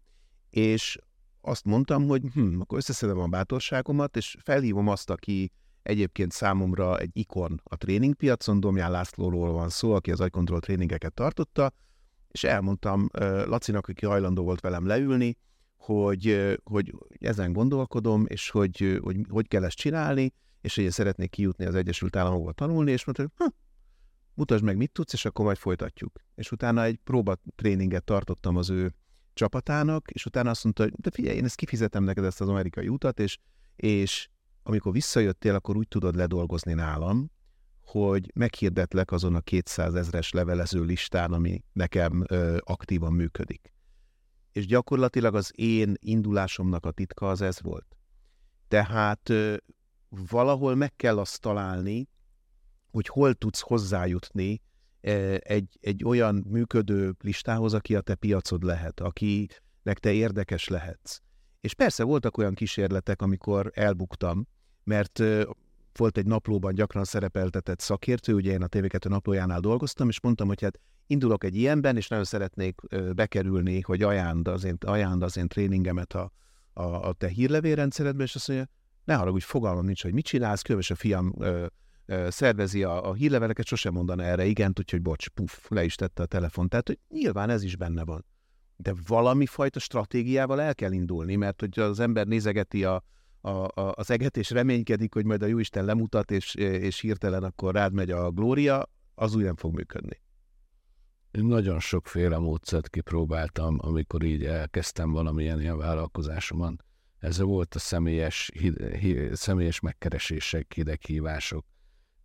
és 0.54 0.98
azt 1.42 1.66
mondtam, 1.66 2.08
hogy 2.08 2.22
hm, 2.34 2.60
akkor 2.60 2.78
összeszedem 2.78 3.20
a 3.20 3.28
bátorságomat, 3.28 4.18
és 4.18 4.38
felhívom 4.44 4.88
azt, 4.88 5.10
aki 5.10 5.52
egyébként 5.84 6.32
számomra 6.32 6.98
egy 6.98 7.10
ikon 7.14 7.62
a 7.64 7.76
tréningpiacon, 7.76 8.60
Domján 8.60 8.92
Lászlóról 8.92 9.52
van 9.52 9.70
szó, 9.70 9.94
aki 9.94 10.12
az 10.12 10.20
agykontroll 10.20 10.60
tréningeket 10.60 11.14
tartotta, 11.14 11.74
és 12.28 12.44
elmondtam 12.44 13.10
Lacinak, 13.46 13.88
aki 13.88 14.06
hajlandó 14.06 14.44
volt 14.44 14.62
velem 14.62 14.86
leülni, 14.86 15.38
hogy, 15.78 16.58
hogy 16.64 16.94
ezen 17.20 17.54
gondolkodom, 17.54 18.26
és 18.28 18.50
hogy, 18.50 19.00
hogy 19.02 19.18
hogy 19.30 19.48
kell 19.48 19.64
ezt 19.64 19.78
csinálni, 19.78 20.34
és 20.62 20.76
hogy 20.76 20.84
én 20.84 20.90
szeretnék 20.90 21.30
kijutni 21.30 21.66
az 21.66 21.76
Egyesült 21.76 22.16
Államokba 22.16 22.52
tanulni, 22.52 22.92
és 22.92 23.06
mondta, 23.06 23.24
hogy 23.24 23.32
hm, 23.38 23.56
mutasd 24.34 24.64
meg, 24.64 24.78
mit 24.78 24.92
tudsz, 24.92 25.14
és 25.14 25.26
akkor 25.26 25.46
majd 25.46 25.58
folytatjuk. 25.58 26.20
És 26.36 26.52
utána 26.52 26.84
egy 26.84 27.00
próba 27.04 27.36
tréninget 27.56 28.04
tartottam 28.04 28.58
az 28.58 28.70
ő 28.70 28.94
csapatának, 29.34 30.12
és 30.12 30.26
utána 30.26 30.50
azt 30.50 30.64
mondta, 30.64 30.84
hogy 30.84 30.94
de 30.98 31.12
figyelj, 31.12 31.36
én 31.36 31.44
ezt 31.44 31.56
kifizetem 31.56 32.04
neked 32.04 32.24
ezt 32.24 32.42
az 32.42 32.50
amerikai 32.50 32.88
utat, 32.88 33.20
és, 33.20 33.38
és 33.76 34.30
amikor 34.64 34.92
visszajöttél, 34.92 35.56
akkor 35.56 35.78
úgy 35.78 35.88
tudod 35.88 36.16
ledolgozni 36.16 36.74
nálam, 36.74 37.32
hogy 37.86 38.32
meghirdetlek 38.34 39.12
azon 39.12 39.36
a 39.36 39.42
200 39.42 39.96
ezres 39.96 40.32
levelező 40.32 40.84
listán, 40.84 41.34
ami 41.34 41.64
nekem 41.74 42.24
ö, 42.28 42.58
aktívan 42.60 43.14
működik. 43.14 43.74
És 44.52 44.66
gyakorlatilag 44.66 45.36
az 45.36 45.52
én 45.56 45.94
indulásomnak 46.00 46.86
a 46.86 46.92
titka 46.92 47.30
az 47.30 47.42
ez 47.42 47.62
volt. 47.62 47.98
Tehát 48.68 49.30
ö, 49.30 49.56
valahol 50.30 50.76
meg 50.76 50.96
kell 50.96 51.20
azt 51.20 51.42
találni, 51.42 52.08
hogy 52.92 53.08
hol 53.08 53.34
tudsz 53.34 53.60
hozzájutni 53.60 54.62
egy, 55.38 55.78
egy 55.82 56.04
olyan 56.04 56.46
működő 56.50 57.16
listához, 57.20 57.74
aki 57.74 57.96
a 57.96 58.02
te 58.02 58.16
piacod 58.16 58.64
lehet, 58.64 59.00
akinek 59.00 60.00
te 60.00 60.12
érdekes 60.12 60.68
lehetsz. 60.68 61.20
És 61.62 61.74
persze 61.74 62.04
voltak 62.04 62.38
olyan 62.38 62.54
kísérletek, 62.54 63.22
amikor 63.22 63.72
elbuktam, 63.74 64.48
mert 64.84 65.24
volt 65.94 66.18
egy 66.18 66.26
naplóban 66.26 66.74
gyakran 66.74 67.04
szerepeltetett 67.04 67.80
szakértő, 67.80 68.34
ugye 68.34 68.52
én 68.52 68.62
a 68.62 68.68
TV2 68.68 69.10
naplójánál 69.10 69.60
dolgoztam, 69.60 70.10
és 70.10 70.22
mondtam, 70.22 70.48
hogy 70.48 70.62
hát 70.62 70.80
indulok 71.08 71.44
egy 71.44 71.56
ilyenben, 71.56 71.98
és 71.98 72.08
nagyon 72.08 72.26
szeretnék 72.26 72.82
bekerülni, 73.16 73.82
hogy 73.82 74.02
ajánd 74.02 74.48
az 74.48 74.64
én, 74.64 74.78
ajánd 74.86 75.24
az 75.24 75.38
én 75.38 75.48
tréningemet 75.48 76.14
a, 76.14 76.32
a, 76.74 76.84
a 76.84 77.14
te 77.14 77.28
hírlevélrendszeredbe, 77.28 78.24
és 78.24 78.36
azt 78.36 78.48
mondja, 78.48 78.68
ne 79.04 79.16
haragudj, 79.16 79.44
fogalmam 79.44 79.86
nincs, 79.86 80.04
hogy 80.04 80.14
mit 80.14 80.26
csinálsz, 80.26 80.62
különös 80.62 80.90
a 80.90 80.96
fiam 80.96 81.34
szervezi 82.28 82.84
a, 82.84 83.10
a 83.10 83.14
hírleveleket, 83.14 83.66
sosem 83.66 83.94
mondana 83.94 84.24
erre 84.24 84.46
igent, 84.46 84.80
úgyhogy 84.80 85.02
bocs, 85.02 85.30
puff, 85.30 85.70
le 85.70 85.84
is 85.84 85.96
tette 85.96 86.24
a 86.24 86.26
telefon. 86.26 86.68
Tehát, 86.68 86.88
hogy 86.88 87.00
nyilván 87.10 87.50
ez 87.50 87.64
is 87.64 87.76
benne 87.76 88.04
van. 88.04 88.26
De 88.76 88.94
valami 89.08 89.46
fajta 89.46 89.80
stratégiával 89.80 90.62
el 90.62 90.76
kell 90.76 90.92
indulni, 90.92 91.36
mert 91.36 91.60
hogy 91.60 91.80
az 91.80 92.00
ember 92.00 92.28
nézegeti 92.28 92.84
a, 92.84 93.04
a, 93.42 93.50
a, 93.50 93.94
az 93.96 94.12
eget, 94.12 94.38
és 94.38 94.50
reménykedik, 94.50 95.14
hogy 95.14 95.26
majd 95.26 95.42
a 95.42 95.46
Jóisten 95.46 95.86
lemutat, 95.86 96.32
és, 96.32 96.56
és 96.56 97.00
hirtelen 97.00 97.44
akkor 97.44 97.74
rád 97.74 97.94
megy 97.94 98.12
a 98.12 98.32
glória, 98.32 98.90
az 99.16 99.36
úgy 99.36 99.44
nem 99.44 99.56
fog 99.56 99.74
működni. 99.74 100.22
Én 101.32 101.46
nagyon 101.46 101.80
sokféle 101.80 102.38
módszert 102.38 102.90
kipróbáltam, 102.90 103.78
amikor 103.82 104.24
így 104.24 104.46
elkezdtem 104.46 105.12
valamilyen 105.12 105.62
ilyen 105.62 105.78
vállalkozásomon. 105.78 106.82
Ez 107.20 107.40
volt 107.40 107.76
a 107.76 107.80
személyes, 107.80 108.52
személyes 109.32 109.80
megkeresések, 109.80 110.74
hideghívások. 110.74 111.66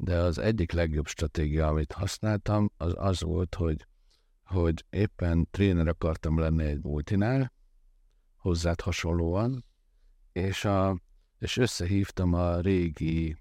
De 0.00 0.16
az 0.16 0.38
egyik 0.38 0.72
legjobb 0.72 1.06
stratégia, 1.06 1.66
amit 1.66 1.92
használtam, 1.92 2.72
az 2.76 2.92
az 2.96 3.22
volt, 3.22 3.54
hogy, 3.54 3.86
hogy 4.42 4.84
éppen 4.90 5.48
tréner 5.50 5.88
akartam 5.88 6.38
lenni 6.38 6.64
egy 6.64 6.82
multinál, 6.82 7.52
hozzád 8.36 8.80
hasonlóan, 8.80 9.64
és, 10.32 10.64
a, 10.64 11.00
és 11.38 11.56
összehívtam 11.56 12.32
a 12.34 12.60
régi 12.60 13.36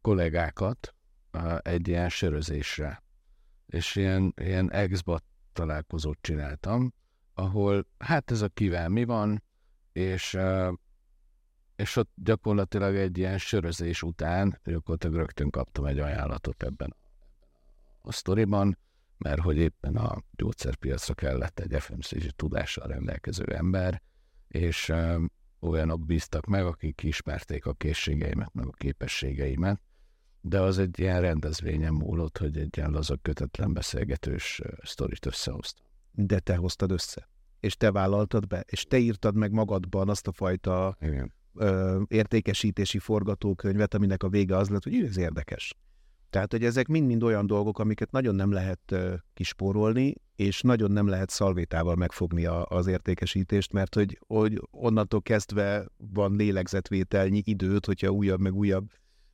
kollégákat 0.00 0.94
egy 1.58 1.88
ilyen 1.88 2.08
sörözésre. 2.08 3.02
És 3.66 3.96
ilyen, 3.96 4.34
ilyen 4.36 4.72
exbat 4.72 5.24
találkozót 5.52 6.18
csináltam, 6.20 6.94
ahol 7.34 7.86
hát 7.98 8.30
ez 8.30 8.42
a 8.42 8.48
kivel 8.48 8.88
mi 8.88 9.04
van, 9.04 9.42
és, 9.92 10.38
és 11.82 11.96
ott 11.96 12.12
gyakorlatilag 12.14 12.96
egy 12.96 13.18
ilyen 13.18 13.38
sörözés 13.38 14.02
után 14.02 14.60
gyakorlatilag 14.64 15.16
rögtön 15.16 15.50
kaptam 15.50 15.84
egy 15.84 15.98
ajánlatot 15.98 16.62
ebben 16.62 16.96
a 18.00 18.12
sztoriban, 18.12 18.78
mert 19.18 19.40
hogy 19.40 19.56
éppen 19.56 19.96
a 19.96 20.22
gyógyszerpiacra 20.30 21.14
kellett 21.14 21.58
egy 21.58 21.82
FMCG 21.82 22.30
tudással 22.30 22.86
rendelkező 22.86 23.44
ember, 23.44 24.02
és 24.48 24.92
olyanok 25.60 26.06
bíztak 26.06 26.46
meg, 26.46 26.66
akik 26.66 27.02
ismerték 27.02 27.66
a 27.66 27.72
készségeimet, 27.72 28.54
meg 28.54 28.66
a 28.66 28.72
képességeimet, 28.72 29.80
de 30.40 30.60
az 30.60 30.78
egy 30.78 30.98
ilyen 30.98 31.20
rendezvényen 31.20 31.94
múlott, 31.94 32.38
hogy 32.38 32.58
egy 32.58 32.76
ilyen 32.76 32.90
laza 32.90 33.16
kötetlen 33.16 33.72
beszélgetős 33.72 34.60
sztorit 34.82 35.26
összehoztam. 35.26 35.86
De 36.10 36.38
te 36.38 36.56
hoztad 36.56 36.90
össze? 36.90 37.28
És 37.60 37.76
te 37.76 37.90
vállaltad 37.90 38.46
be? 38.46 38.64
És 38.66 38.84
te 38.84 38.98
írtad 38.98 39.36
meg 39.36 39.52
magadban 39.52 40.08
azt 40.08 40.26
a 40.26 40.32
fajta 40.32 40.96
Igen. 41.00 41.32
Ö, 41.54 42.00
értékesítési 42.08 42.98
forgatókönyvet, 42.98 43.94
aminek 43.94 44.22
a 44.22 44.28
vége 44.28 44.56
az 44.56 44.68
lett, 44.68 44.84
hogy 44.84 44.94
ez 44.94 45.16
érdekes. 45.16 45.74
Tehát, 46.30 46.52
hogy 46.52 46.64
ezek 46.64 46.86
mind-mind 46.86 47.22
olyan 47.22 47.46
dolgok, 47.46 47.78
amiket 47.78 48.10
nagyon 48.10 48.34
nem 48.34 48.52
lehet 48.52 48.94
kispórolni, 49.34 50.14
és 50.36 50.60
nagyon 50.60 50.90
nem 50.90 51.06
lehet 51.06 51.30
szalvétával 51.30 51.94
megfogni 51.94 52.44
a, 52.44 52.66
az 52.66 52.86
értékesítést, 52.86 53.72
mert 53.72 53.94
hogy, 53.94 54.18
hogy 54.26 54.60
onnantól 54.70 55.22
kezdve 55.22 55.86
van 55.96 56.36
lélegzetvételnyi 56.36 57.42
időt, 57.44 57.86
hogyha 57.86 58.10
újabb 58.10 58.40
meg 58.40 58.54
újabb 58.54 58.90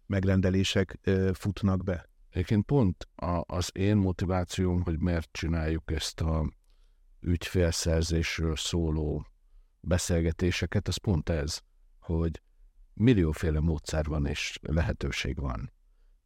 megrendelések 0.06 0.98
uh, 1.06 1.30
futnak 1.34 1.84
be. 1.84 2.08
Egyébként 2.30 2.64
pont 2.64 3.08
a, 3.14 3.42
az 3.46 3.70
én 3.72 3.96
motivációm, 3.96 4.82
hogy 4.82 4.98
miért 4.98 5.28
csináljuk 5.32 5.90
ezt 5.90 6.20
a 6.20 6.52
ügyfélszerzésről 7.20 8.56
szóló 8.56 9.26
beszélgetéseket, 9.80 10.88
az 10.88 10.96
pont 10.96 11.28
ez, 11.28 11.60
hogy 12.16 12.42
millióféle 12.94 13.60
módszer 13.60 14.04
van 14.04 14.26
és 14.26 14.58
lehetőség 14.62 15.40
van 15.40 15.70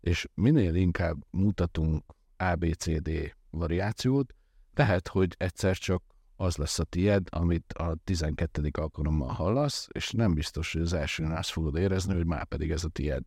és 0.03 0.29
minél 0.35 0.75
inkább 0.75 1.25
mutatunk 1.31 2.05
ABCD 2.37 3.35
variációt, 3.51 4.35
lehet, 4.75 5.09
hogy 5.09 5.35
egyszer 5.39 5.77
csak 5.77 6.03
az 6.37 6.57
lesz 6.57 6.79
a 6.79 6.85
tied, 6.85 7.27
amit 7.31 7.73
a 7.73 7.97
12. 8.05 8.71
alkalommal 8.73 9.29
hallasz, 9.29 9.89
és 9.93 10.11
nem 10.11 10.35
biztos, 10.35 10.73
hogy 10.73 10.83
az 10.83 10.93
elsőn 10.93 11.31
azt 11.31 11.51
fogod 11.51 11.77
érezni, 11.77 12.15
hogy 12.15 12.27
már 12.27 12.45
pedig 12.47 12.71
ez 12.71 12.85
a 12.85 12.89
tied. 12.89 13.27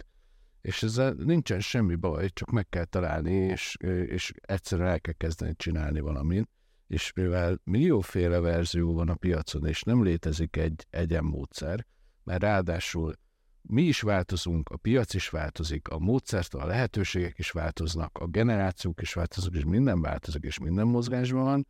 És 0.62 0.84
ezzel 0.84 1.14
nincsen 1.14 1.60
semmi 1.60 1.96
baj, 1.96 2.30
csak 2.30 2.52
meg 2.52 2.70
kell 2.70 2.86
találni, 2.86 3.34
és, 3.34 3.76
és 4.06 4.34
egyszerűen 4.42 4.90
el 4.90 5.02
kell 5.02 5.14
kezdeni 5.14 5.56
csinálni 5.56 6.00
valamit. 6.00 6.50
És 6.88 7.14
mivel 7.14 7.60
millióféle 7.64 8.40
verzió 8.40 8.94
van 8.94 9.10
a 9.10 9.16
piacon, 9.16 9.66
és 9.66 9.82
nem 9.82 10.04
létezik 10.04 10.56
egy 10.56 10.88
egyenmódszer, 10.90 11.86
mert 12.26 12.42
ráadásul 12.42 13.14
mi 13.62 13.82
is 13.82 14.02
változunk, 14.02 14.70
a 14.70 14.78
piac 14.78 15.14
is 15.14 15.30
változik, 15.30 15.88
a 15.88 16.00
módszert, 16.00 16.54
a 16.54 16.66
lehetőségek 16.66 17.38
is 17.38 17.52
változnak, 17.52 18.18
a 18.18 18.28
generációk 18.28 19.02
is 19.02 19.14
változnak, 19.14 19.56
és 19.56 19.64
minden 19.64 20.02
változik, 20.02 20.44
és 20.44 20.60
minden 20.60 20.88
mozgásban 20.88 21.44
van. 21.44 21.68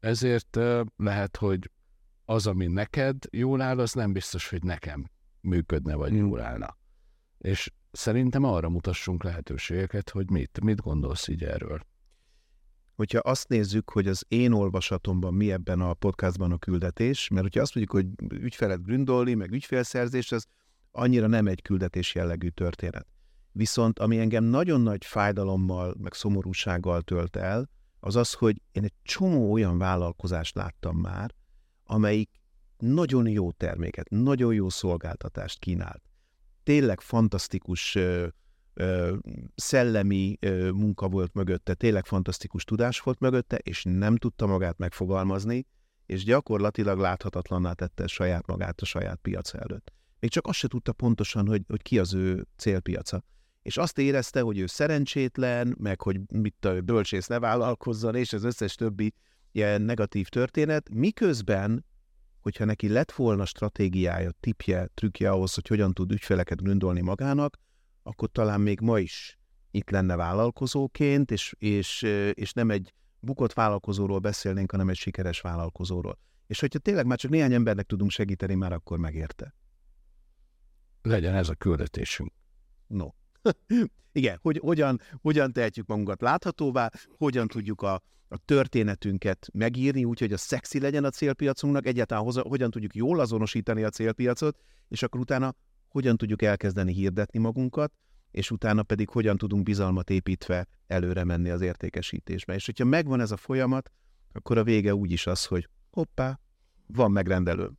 Ezért 0.00 0.58
lehet, 0.96 1.36
hogy 1.36 1.70
az, 2.24 2.46
ami 2.46 2.66
neked 2.66 3.16
jól 3.30 3.60
áll, 3.60 3.78
az 3.78 3.92
nem 3.92 4.12
biztos, 4.12 4.48
hogy 4.48 4.62
nekem. 4.62 5.10
működne, 5.40 5.94
vagy 5.94 6.16
jól 6.16 6.40
állna. 6.40 6.76
És 7.38 7.72
szerintem 7.92 8.44
arra 8.44 8.68
mutassunk 8.68 9.24
lehetőségeket, 9.24 10.10
hogy 10.10 10.30
mit, 10.30 10.60
mit 10.62 10.80
gondolsz 10.80 11.28
így 11.28 11.42
erről. 11.42 11.86
Hogyha 13.02 13.18
azt 13.18 13.48
nézzük, 13.48 13.90
hogy 13.90 14.08
az 14.08 14.24
én 14.28 14.52
olvasatomban 14.52 15.34
mi 15.34 15.52
ebben 15.52 15.80
a 15.80 15.94
podcastban 15.94 16.52
a 16.52 16.58
küldetés, 16.58 17.28
mert 17.28 17.42
hogyha 17.42 17.60
azt 17.60 17.74
mondjuk, 17.74 17.96
hogy 17.96 18.38
ügyfelet 18.42 18.82
gründolni, 18.82 19.34
meg 19.34 19.50
ügyfélszerzés, 19.52 20.32
az 20.32 20.46
annyira 20.90 21.26
nem 21.26 21.46
egy 21.46 21.62
küldetés 21.62 22.14
jellegű 22.14 22.48
történet. 22.48 23.06
Viszont 23.52 23.98
ami 23.98 24.18
engem 24.18 24.44
nagyon 24.44 24.80
nagy 24.80 25.04
fájdalommal, 25.04 25.94
meg 25.98 26.12
szomorúsággal 26.12 27.02
tölt 27.02 27.36
el, 27.36 27.68
az 28.00 28.16
az, 28.16 28.32
hogy 28.32 28.62
én 28.72 28.84
egy 28.84 28.94
csomó 29.02 29.52
olyan 29.52 29.78
vállalkozást 29.78 30.54
láttam 30.54 30.96
már, 30.96 31.34
amelyik 31.84 32.30
nagyon 32.78 33.26
jó 33.26 33.50
terméket, 33.50 34.10
nagyon 34.10 34.54
jó 34.54 34.68
szolgáltatást 34.68 35.58
kínált. 35.58 36.02
Tényleg 36.62 37.00
fantasztikus 37.00 37.98
szellemi 39.54 40.38
munka 40.74 41.08
volt 41.08 41.34
mögötte, 41.34 41.74
tényleg 41.74 42.06
fantasztikus 42.06 42.64
tudás 42.64 43.00
volt 43.00 43.20
mögötte, 43.20 43.56
és 43.56 43.82
nem 43.88 44.16
tudta 44.16 44.46
magát 44.46 44.78
megfogalmazni, 44.78 45.66
és 46.06 46.24
gyakorlatilag 46.24 46.98
láthatatlanná 46.98 47.72
tette 47.72 48.06
saját 48.06 48.46
magát 48.46 48.80
a 48.80 48.84
saját 48.84 49.18
piaca 49.22 49.58
előtt. 49.58 49.92
Még 50.20 50.30
csak 50.30 50.46
azt 50.46 50.58
se 50.58 50.68
tudta 50.68 50.92
pontosan, 50.92 51.46
hogy, 51.46 51.62
hogy 51.68 51.82
ki 51.82 51.98
az 51.98 52.14
ő 52.14 52.46
célpiaca 52.56 53.24
és 53.62 53.76
azt 53.76 53.98
érezte, 53.98 54.40
hogy 54.40 54.58
ő 54.58 54.66
szerencsétlen, 54.66 55.76
meg 55.78 56.00
hogy 56.00 56.20
mit 56.28 56.64
a 56.64 56.80
bölcsész 56.80 57.26
ne 57.26 57.38
vállalkozzon, 57.38 58.14
és 58.14 58.32
az 58.32 58.44
összes 58.44 58.74
többi 58.74 59.14
ilyen 59.52 59.82
negatív 59.82 60.28
történet, 60.28 60.94
miközben, 60.94 61.84
hogyha 62.40 62.64
neki 62.64 62.88
lett 62.88 63.12
volna 63.12 63.44
stratégiája, 63.44 64.30
tipje, 64.40 64.86
trükkje 64.94 65.30
ahhoz, 65.30 65.54
hogy 65.54 65.68
hogyan 65.68 65.92
tud 65.92 66.12
ügyfeleket 66.12 66.62
gründolni 66.62 67.00
magának, 67.00 67.56
akkor 68.02 68.28
talán 68.28 68.60
még 68.60 68.80
ma 68.80 68.98
is 68.98 69.38
itt 69.70 69.90
lenne 69.90 70.16
vállalkozóként, 70.16 71.30
és, 71.30 71.54
és, 71.58 72.02
és 72.32 72.52
nem 72.52 72.70
egy 72.70 72.94
bukott 73.20 73.52
vállalkozóról 73.52 74.18
beszélnénk, 74.18 74.70
hanem 74.70 74.88
egy 74.88 74.96
sikeres 74.96 75.40
vállalkozóról. 75.40 76.18
És 76.46 76.60
hogyha 76.60 76.78
tényleg 76.78 77.06
már 77.06 77.18
csak 77.18 77.30
néhány 77.30 77.52
embernek 77.52 77.86
tudunk 77.86 78.10
segíteni, 78.10 78.54
már 78.54 78.72
akkor 78.72 78.98
megérte. 78.98 79.54
Legyen 81.02 81.34
ez 81.34 81.48
a 81.48 81.54
küldetésünk. 81.54 82.32
No. 82.86 83.08
Igen, 84.12 84.38
hogy 84.42 84.58
hogyan, 84.58 85.00
hogyan 85.20 85.52
tehetjük 85.52 85.86
magunkat 85.86 86.20
láthatóvá, 86.20 86.90
hogyan 87.16 87.48
tudjuk 87.48 87.82
a, 87.82 88.02
a 88.28 88.36
történetünket 88.44 89.48
megírni, 89.52 90.04
úgyhogy 90.04 90.32
a 90.32 90.36
szexi 90.36 90.80
legyen 90.80 91.04
a 91.04 91.10
célpiacunknak, 91.10 91.86
egyáltalán 91.86 92.24
hoza, 92.24 92.42
hogyan 92.42 92.70
tudjuk 92.70 92.94
jól 92.94 93.20
azonosítani 93.20 93.82
a 93.82 93.90
célpiacot, 93.90 94.58
és 94.88 95.02
akkor 95.02 95.20
utána 95.20 95.54
hogyan 95.92 96.16
tudjuk 96.16 96.42
elkezdeni 96.42 96.92
hirdetni 96.92 97.38
magunkat, 97.38 97.92
és 98.30 98.50
utána 98.50 98.82
pedig 98.82 99.08
hogyan 99.08 99.36
tudunk 99.36 99.62
bizalmat 99.62 100.10
építve 100.10 100.66
előre 100.86 101.24
menni 101.24 101.50
az 101.50 101.60
értékesítésbe. 101.60 102.54
És 102.54 102.66
hogyha 102.66 102.84
megvan 102.84 103.20
ez 103.20 103.30
a 103.30 103.36
folyamat, 103.36 103.90
akkor 104.32 104.58
a 104.58 104.64
vége 104.64 104.94
úgyis 104.94 105.26
az, 105.26 105.44
hogy 105.44 105.68
hoppá, 105.90 106.40
van 106.86 107.10
megrendelő. 107.10 107.70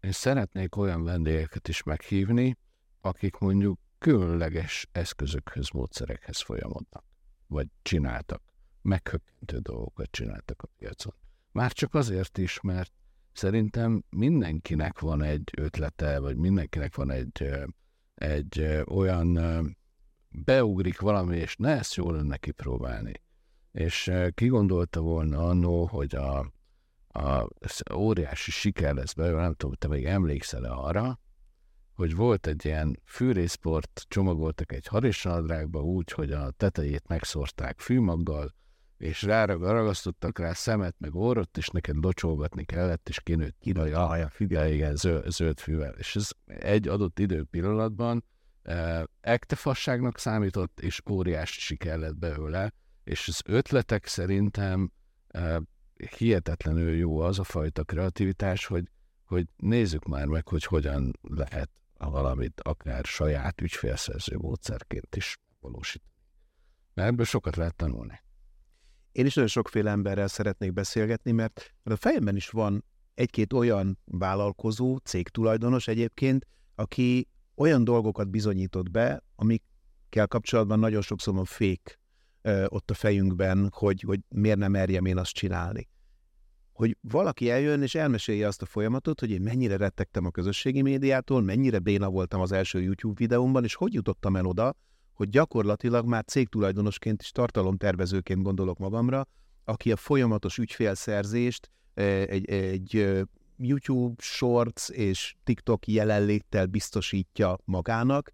Én 0.00 0.12
szeretnék 0.12 0.76
olyan 0.76 1.04
vendégeket 1.04 1.68
is 1.68 1.82
meghívni, 1.82 2.56
akik 3.00 3.38
mondjuk 3.38 3.80
különleges 3.98 4.88
eszközökhöz, 4.92 5.70
módszerekhez 5.70 6.40
folyamodnak, 6.40 7.04
vagy 7.46 7.68
csináltak, 7.82 8.42
meghökkentő 8.82 9.58
dolgokat 9.58 10.10
csináltak 10.10 10.62
a 10.62 10.68
piacon. 10.78 11.14
Már 11.52 11.72
csak 11.72 11.94
azért 11.94 12.38
is, 12.38 12.60
mert 12.60 12.92
szerintem 13.36 14.02
mindenkinek 14.10 15.00
van 15.00 15.22
egy 15.22 15.50
ötlete, 15.56 16.18
vagy 16.18 16.36
mindenkinek 16.36 16.94
van 16.94 17.10
egy, 17.10 17.50
egy 18.14 18.82
olyan, 18.86 19.38
beugrik 20.44 21.00
valami, 21.00 21.36
és 21.36 21.56
ne 21.56 21.70
ezt 21.70 21.94
jól 21.94 22.14
lenne 22.14 22.36
kipróbálni. 22.36 23.12
És 23.72 24.12
ki 24.34 24.46
gondolta 24.46 25.00
volna 25.00 25.48
annó, 25.48 25.86
hogy 25.86 26.14
a, 26.14 26.38
a 27.08 27.48
óriási 27.94 28.50
siker 28.50 28.94
lesz 28.94 29.12
belőle, 29.12 29.42
nem 29.42 29.54
tudom, 29.54 29.74
te 29.74 29.88
még 29.88 30.04
emlékszel-e 30.04 30.70
arra, 30.70 31.20
hogy 31.94 32.14
volt 32.14 32.46
egy 32.46 32.64
ilyen 32.64 33.00
fűrészport, 33.04 34.04
csomagoltak 34.08 34.72
egy 34.72 34.86
harisnadrágba 34.86 35.82
úgy, 35.82 36.10
hogy 36.12 36.32
a 36.32 36.50
tetejét 36.50 37.08
megszórták 37.08 37.80
fűmaggal, 37.80 38.54
és 38.96 39.22
ráragasztottak 39.22 40.38
rá 40.38 40.52
szemet, 40.52 40.94
meg 40.98 41.14
orrot, 41.14 41.58
és 41.58 41.68
neked 41.68 41.96
locsolgatni 41.96 42.64
kellett, 42.64 43.08
és 43.08 43.20
kinőtt 43.20 43.56
ki 43.58 43.70
a 43.70 44.06
haja, 44.06 44.28
figyelj, 44.28 44.74
igen, 44.74 44.96
zöld, 44.96 45.30
zöld 45.30 45.60
fűvel. 45.60 45.92
És 45.92 46.16
ez 46.16 46.30
egy 46.46 46.88
adott 46.88 47.18
idő 47.18 47.44
pillanatban 47.44 48.24
eh, 48.62 49.02
ektefasságnak 49.20 50.18
számított, 50.18 50.80
és 50.80 51.00
óriási 51.10 51.60
siker 51.60 51.98
lett 51.98 52.16
belőle, 52.16 52.72
és 53.04 53.28
az 53.28 53.40
ötletek 53.44 54.06
szerintem 54.06 54.90
eh, 55.28 55.56
hihetetlenül 56.16 56.94
jó 56.94 57.18
az 57.18 57.38
a 57.38 57.44
fajta 57.44 57.84
kreativitás, 57.84 58.66
hogy, 58.66 58.90
hogy 59.24 59.46
nézzük 59.56 60.04
már 60.04 60.26
meg, 60.26 60.48
hogy 60.48 60.64
hogyan 60.64 61.12
lehet 61.22 61.70
valamit 61.98 62.60
akár 62.60 63.04
saját 63.04 63.60
ügyfélszerző 63.60 64.36
módszerként 64.36 65.16
is 65.16 65.38
valósítani. 65.60 66.12
Mert 66.94 67.08
ebből 67.08 67.24
sokat 67.24 67.56
lehet 67.56 67.74
tanulni. 67.74 68.24
Én 69.16 69.26
is 69.26 69.34
nagyon 69.34 69.50
sokféle 69.50 69.90
emberrel 69.90 70.28
szeretnék 70.28 70.72
beszélgetni, 70.72 71.32
mert, 71.32 71.74
a 71.84 71.96
fejemben 71.96 72.36
is 72.36 72.48
van 72.48 72.84
egy-két 73.14 73.52
olyan 73.52 73.98
vállalkozó, 74.04 74.96
cégtulajdonos 74.96 75.88
egyébként, 75.88 76.46
aki 76.74 77.28
olyan 77.54 77.84
dolgokat 77.84 78.28
bizonyított 78.30 78.90
be, 78.90 79.22
amikkel 79.36 80.26
kapcsolatban 80.26 80.78
nagyon 80.78 81.02
sokszor 81.02 81.34
van 81.34 81.44
fék 81.44 81.98
ott 82.66 82.90
a 82.90 82.94
fejünkben, 82.94 83.70
hogy, 83.74 84.00
hogy 84.00 84.20
miért 84.28 84.58
nem 84.58 84.70
merjem 84.70 85.04
én 85.04 85.18
azt 85.18 85.32
csinálni. 85.32 85.88
Hogy 86.72 86.96
valaki 87.00 87.50
eljön 87.50 87.82
és 87.82 87.94
elmesélje 87.94 88.46
azt 88.46 88.62
a 88.62 88.66
folyamatot, 88.66 89.20
hogy 89.20 89.30
én 89.30 89.40
mennyire 89.40 89.76
rettegtem 89.76 90.24
a 90.24 90.30
közösségi 90.30 90.82
médiától, 90.82 91.42
mennyire 91.42 91.78
béna 91.78 92.10
voltam 92.10 92.40
az 92.40 92.52
első 92.52 92.82
YouTube 92.82 93.14
videómban, 93.18 93.64
és 93.64 93.74
hogy 93.74 93.92
jutottam 93.92 94.36
el 94.36 94.46
oda, 94.46 94.76
hogy 95.16 95.28
gyakorlatilag 95.28 96.06
már 96.06 96.24
cégtulajdonosként 96.24 97.20
és 97.20 97.30
tartalomtervezőként 97.30 98.42
gondolok 98.42 98.78
magamra, 98.78 99.26
aki 99.64 99.92
a 99.92 99.96
folyamatos 99.96 100.58
ügyfélszerzést 100.58 101.70
egy, 101.94 102.48
egy 102.48 103.24
YouTube 103.56 104.14
Shorts 104.22 104.88
és 104.88 105.34
TikTok 105.44 105.86
jelenléttel 105.86 106.66
biztosítja 106.66 107.58
magának, 107.64 108.32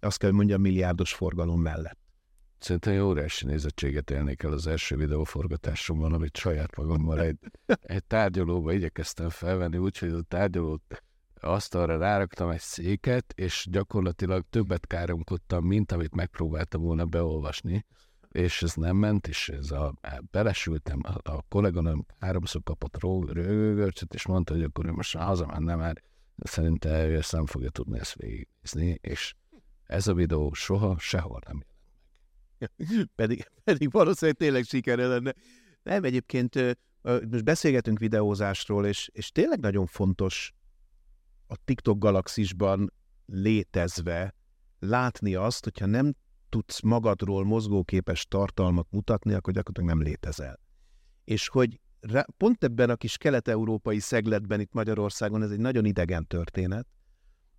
azt 0.00 0.18
kell, 0.18 0.28
hogy 0.28 0.38
mondjam, 0.38 0.60
milliárdos 0.60 1.14
forgalom 1.14 1.60
mellett. 1.60 1.98
Szerintem 2.58 2.92
jó 2.92 3.08
óriási 3.08 3.46
nézettséget 3.46 4.10
élnék 4.10 4.42
el 4.42 4.52
az 4.52 4.66
első 4.66 4.96
videóforgatásomban, 4.96 6.12
amit 6.12 6.36
saját 6.36 6.76
magammal 6.76 7.20
egy, 7.20 7.38
egy 7.80 8.04
tárgyalóba 8.04 8.72
igyekeztem 8.72 9.28
felvenni, 9.28 9.76
úgyhogy 9.76 10.10
a 10.10 10.22
tárgyalót 10.22 11.02
asztalra 11.40 11.98
ráraktam 11.98 12.50
egy 12.50 12.60
széket, 12.60 13.32
és 13.36 13.66
gyakorlatilag 13.70 14.44
többet 14.50 14.86
káromkodtam, 14.86 15.64
mint 15.64 15.92
amit 15.92 16.14
megpróbáltam 16.14 16.82
volna 16.82 17.04
beolvasni, 17.04 17.86
és 18.28 18.62
ez 18.62 18.74
nem 18.74 18.96
ment, 18.96 19.26
és 19.26 19.48
ez 19.48 19.70
a, 19.70 19.94
belesültem, 20.30 21.00
a, 21.02 21.30
a 21.30 21.44
kolléganőm 21.48 22.06
háromszor 22.18 22.62
kapott 22.62 23.02
rögörcsöt, 23.32 24.14
és 24.14 24.26
mondta, 24.26 24.54
hogy 24.54 24.62
akkor 24.62 24.86
ő 24.86 24.92
most 24.92 25.16
hazamenne, 25.16 25.74
mert 25.74 26.00
szerintem 26.36 26.92
ő 26.92 27.16
ezt 27.16 27.32
nem 27.32 27.46
fogja 27.46 27.70
tudni 27.70 27.98
ezt 27.98 28.14
végignézni, 28.14 28.98
és 29.00 29.34
ez 29.84 30.06
a 30.06 30.14
videó 30.14 30.52
soha 30.52 30.98
sehol 30.98 31.40
nem 31.46 31.62
pedig, 33.14 33.50
pedig 33.64 33.90
valószínűleg 33.90 34.36
tényleg 34.36 34.64
sikere 34.64 35.06
lenne. 35.06 35.34
Nem, 35.82 36.04
egyébként 36.04 36.78
most 37.02 37.44
beszélgetünk 37.44 37.98
videózásról, 37.98 38.86
és, 38.86 39.10
és 39.12 39.30
tényleg 39.30 39.60
nagyon 39.60 39.86
fontos 39.86 40.52
a 41.48 41.56
TikTok 41.64 41.98
galaxisban 41.98 42.92
létezve 43.26 44.34
látni 44.78 45.34
azt, 45.34 45.64
hogyha 45.64 45.86
nem 45.86 46.14
tudsz 46.48 46.80
magadról 46.80 47.44
mozgóképes 47.44 48.26
tartalmat 48.26 48.86
mutatni, 48.90 49.32
akkor 49.32 49.52
gyakorlatilag 49.52 49.98
nem 49.98 50.06
létezel. 50.06 50.60
És 51.24 51.48
hogy 51.48 51.80
pont 52.36 52.64
ebben 52.64 52.90
a 52.90 52.96
kis 52.96 53.16
kelet-európai 53.16 53.98
szegletben 53.98 54.60
itt 54.60 54.72
Magyarországon 54.72 55.42
ez 55.42 55.50
egy 55.50 55.60
nagyon 55.60 55.84
idegen 55.84 56.26
történet, 56.26 56.86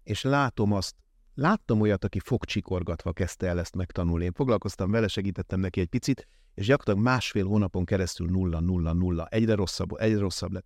és 0.04 0.22
látom 0.22 0.72
azt 0.74 0.96
Láttam 1.40 1.82
olyat, 1.82 2.04
aki 2.04 2.20
fogcsikorgatva 2.20 3.14
kezdte 3.14 3.48
el 3.48 3.60
ezt 3.60 3.76
megtanulni. 3.76 4.24
Én 4.24 4.32
foglalkoztam 4.34 4.92
vele, 4.92 5.08
segítettem 5.08 5.60
neki 5.60 5.80
egy 5.80 5.88
picit, 5.88 6.28
és 6.54 6.66
gyakorlatilag 6.66 7.08
másfél 7.08 7.46
hónapon 7.46 7.86
keresztül 7.86 8.28
nulla, 8.28 8.60
nulla, 8.60 8.94
nulla. 8.94 9.28
Egyre 9.28 9.56
rosszabb, 9.56 9.90
egyre 10.00 10.20
rosszabb 10.20 10.52
lett. 10.52 10.66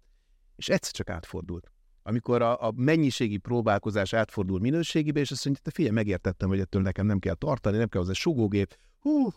És 0.56 0.70
egyszer 0.70 0.92
csak 0.92 1.10
átfordult. 1.10 1.72
Amikor 2.04 2.42
a, 2.42 2.68
a 2.68 2.72
mennyiségi 2.76 3.38
próbálkozás 3.38 4.14
átfordul 4.14 4.60
minőségibe, 4.60 5.20
és 5.20 5.32
azt 5.32 5.46
mondja, 5.46 5.64
te 5.64 5.72
figyelj, 5.72 5.94
megértettem, 5.94 6.50
hogy 6.50 6.60
ettől 6.60 6.82
nekem 6.82 7.06
nem 7.06 7.20
kell 7.20 7.34
tartani, 7.34 7.78
nem 7.78 7.88
kell 7.88 8.02
hozzá 8.02 8.14
sugógép, 8.14 8.78
hú, 9.00 9.30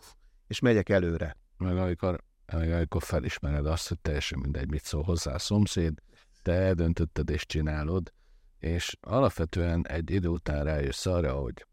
és 0.47 0.59
megyek 0.59 0.89
előre. 0.89 1.37
Meg 1.57 1.77
amikor, 1.77 2.23
meg 2.53 2.71
amikor 2.71 3.01
felismered 3.01 3.65
azt, 3.65 3.87
hogy 3.87 3.99
teljesen 3.99 4.39
mindegy, 4.39 4.69
mit 4.69 4.83
szól 4.83 5.03
hozzá 5.03 5.33
a 5.33 5.39
szomszéd, 5.39 6.01
te 6.41 6.51
eldöntötted 6.51 7.29
és 7.29 7.45
csinálod, 7.45 8.13
és 8.59 8.97
alapvetően 9.01 9.87
egy 9.87 10.11
idő 10.11 10.27
után 10.27 10.63
rájössz 10.63 11.05
arra, 11.05 11.33
hogy 11.33 11.65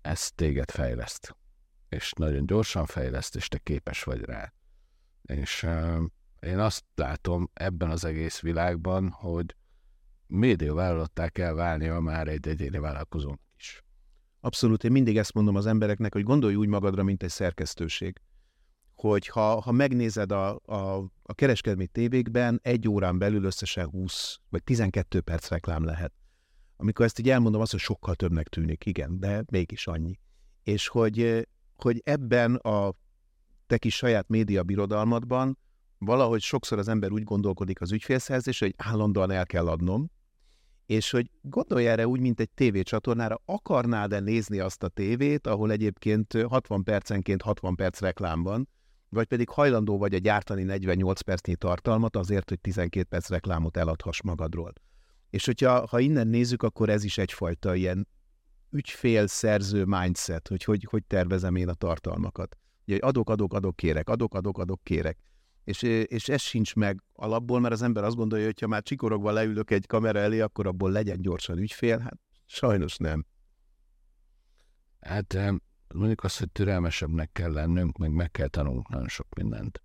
ez 0.00 0.30
téged 0.30 0.70
fejleszt, 0.70 1.36
és 1.88 2.12
nagyon 2.12 2.46
gyorsan 2.46 2.86
fejleszt, 2.86 3.36
és 3.36 3.48
te 3.48 3.58
képes 3.58 4.02
vagy 4.02 4.20
rá. 4.20 4.52
És 5.22 5.66
én 6.46 6.58
azt 6.58 6.84
látom 6.94 7.50
ebben 7.52 7.90
az 7.90 8.04
egész 8.04 8.40
világban, 8.40 9.10
hogy 9.10 9.56
médiavállalattá 10.26 11.28
kell 11.28 11.52
válnia 11.52 12.00
már 12.00 12.28
egy 12.28 12.48
egyéni 12.48 12.78
vállalkozónak 12.78 13.40
is. 13.56 13.84
Abszolút, 14.40 14.84
én 14.84 14.92
mindig 14.92 15.18
ezt 15.18 15.34
mondom 15.34 15.56
az 15.56 15.66
embereknek, 15.66 16.12
hogy 16.12 16.22
gondolj 16.22 16.54
úgy 16.54 16.68
magadra, 16.68 17.02
mint 17.02 17.22
egy 17.22 17.30
szerkesztőség. 17.30 18.20
Hogy 18.94 19.26
ha, 19.26 19.60
ha 19.60 19.72
megnézed 19.72 20.32
a, 20.32 20.60
a, 20.64 21.10
a 21.22 21.34
kereskedelmi 21.34 21.86
tévékben, 21.86 22.60
egy 22.62 22.88
órán 22.88 23.18
belül 23.18 23.44
összesen 23.44 23.88
20 23.88 24.38
vagy 24.48 24.62
12 24.62 25.20
perc 25.20 25.48
reklám 25.48 25.84
lehet. 25.84 26.12
Amikor 26.76 27.04
ezt 27.04 27.18
így 27.18 27.30
elmondom, 27.30 27.60
az, 27.60 27.70
hogy 27.70 27.80
sokkal 27.80 28.14
többnek 28.14 28.48
tűnik, 28.48 28.86
igen, 28.86 29.18
de 29.18 29.44
mégis 29.50 29.86
annyi. 29.86 30.18
És 30.62 30.88
hogy, 30.88 31.48
hogy 31.76 32.00
ebben 32.04 32.54
a 32.54 32.94
te 33.66 33.78
kis 33.78 33.94
saját 33.94 34.28
média 34.28 34.62
birodalmadban 34.62 35.58
valahogy 35.98 36.40
sokszor 36.40 36.78
az 36.78 36.88
ember 36.88 37.10
úgy 37.10 37.24
gondolkodik 37.24 37.80
az 37.80 37.92
ügyfélszerzés, 37.92 38.58
hogy 38.58 38.74
állandóan 38.76 39.30
el 39.30 39.46
kell 39.46 39.68
adnom, 39.68 40.10
és 40.86 41.10
hogy 41.10 41.30
gondolj 41.42 41.86
erre 41.86 42.06
úgy, 42.06 42.20
mint 42.20 42.40
egy 42.40 42.50
tévécsatornára, 42.50 43.42
akarnád-e 43.44 44.20
nézni 44.20 44.58
azt 44.58 44.82
a 44.82 44.88
tévét, 44.88 45.46
ahol 45.46 45.70
egyébként 45.70 46.42
60 46.48 46.82
percenként 46.82 47.42
60 47.42 47.74
perc 47.74 48.00
reklám 48.00 48.42
van, 48.42 48.68
vagy 49.08 49.26
pedig 49.26 49.48
hajlandó 49.48 49.98
vagy 49.98 50.14
a 50.14 50.18
gyártani 50.18 50.62
48 50.62 51.20
percnyi 51.20 51.56
tartalmat 51.56 52.16
azért, 52.16 52.48
hogy 52.48 52.60
12 52.60 53.06
perc 53.08 53.28
reklámot 53.28 53.76
eladhass 53.76 54.22
magadról. 54.22 54.72
És 55.30 55.44
hogyha 55.44 55.86
ha 55.86 55.98
innen 55.98 56.26
nézzük, 56.26 56.62
akkor 56.62 56.88
ez 56.88 57.04
is 57.04 57.18
egyfajta 57.18 57.74
ilyen 57.74 58.08
ügyfél-szerző 58.70 59.84
mindset, 59.84 60.48
hogy, 60.48 60.64
hogy 60.64 60.86
hogy 60.90 61.04
tervezem 61.04 61.56
én 61.56 61.68
a 61.68 61.74
tartalmakat. 61.74 62.56
Ugye, 62.86 62.98
adok, 62.98 63.30
adok, 63.30 63.54
adok, 63.54 63.76
kérek, 63.76 64.08
adok, 64.08 64.34
adok, 64.34 64.58
adok, 64.58 64.80
kérek 64.82 65.18
és, 65.66 65.82
és 65.82 66.28
ez 66.28 66.40
sincs 66.40 66.74
meg 66.74 67.02
alapból, 67.12 67.60
mert 67.60 67.74
az 67.74 67.82
ember 67.82 68.04
azt 68.04 68.16
gondolja, 68.16 68.44
hogy 68.44 68.60
ha 68.60 68.66
már 68.66 68.82
csikorogva 68.82 69.30
leülök 69.30 69.70
egy 69.70 69.86
kamera 69.86 70.18
elé, 70.18 70.40
akkor 70.40 70.66
abból 70.66 70.90
legyen 70.90 71.22
gyorsan 71.22 71.58
ügyfél. 71.58 71.98
Hát 71.98 72.18
sajnos 72.44 72.96
nem. 72.96 73.26
Hát 75.00 75.38
mondjuk 75.94 76.24
azt, 76.24 76.38
hogy 76.38 76.50
türelmesebbnek 76.52 77.32
kell 77.32 77.52
lennünk, 77.52 77.96
meg 77.98 78.10
meg 78.10 78.30
kell 78.30 78.48
tanulnunk 78.48 78.88
nagyon 78.88 79.08
sok 79.08 79.26
mindent. 79.34 79.82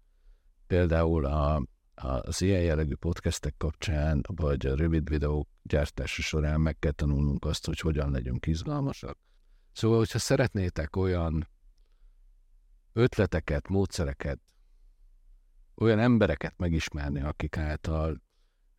Például 0.67 1.25
a, 1.25 1.63
az 1.95 2.41
ilyen 2.41 2.61
jellegű 2.61 2.95
podcastek 2.95 3.53
kapcsán, 3.57 4.21
vagy 4.27 4.65
a 4.65 4.75
rövid 4.75 5.09
videók 5.09 5.49
gyártása 5.63 6.21
során 6.21 6.61
meg 6.61 6.79
kell 6.79 6.91
tanulnunk 6.91 7.45
azt, 7.45 7.65
hogy 7.65 7.79
hogyan 7.79 8.11
legyünk 8.11 8.45
izgalmasak. 8.45 9.17
Szóval, 9.73 9.97
hogyha 9.97 10.19
szeretnétek 10.19 10.95
olyan 10.95 11.47
ötleteket, 12.93 13.67
módszereket, 13.67 14.39
olyan 15.75 15.99
embereket 15.99 16.53
megismerni, 16.57 17.21
akik 17.21 17.57
által 17.57 18.21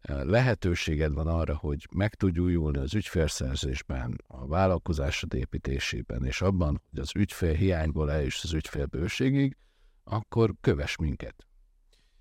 eh, 0.01 0.25
lehetőséged 0.25 1.13
van 1.13 1.27
arra, 1.27 1.57
hogy 1.57 1.89
meg 1.95 2.15
tudj 2.15 2.39
újulni 2.39 2.79
az 2.79 2.95
ügyfélszerzésben, 2.95 4.23
a 4.27 4.47
vállalkozásod 4.47 5.35
építésében, 5.35 6.25
és 6.25 6.41
abban, 6.41 6.83
hogy 6.91 6.99
az 6.99 7.11
ügyfél 7.15 7.55
hiányból 7.55 8.11
eljuss 8.11 8.45
az 8.45 8.53
ügyfél 8.53 8.87
bőségig, 8.87 9.57
akkor 10.05 10.55
köves 10.61 10.97
minket. 10.97 11.47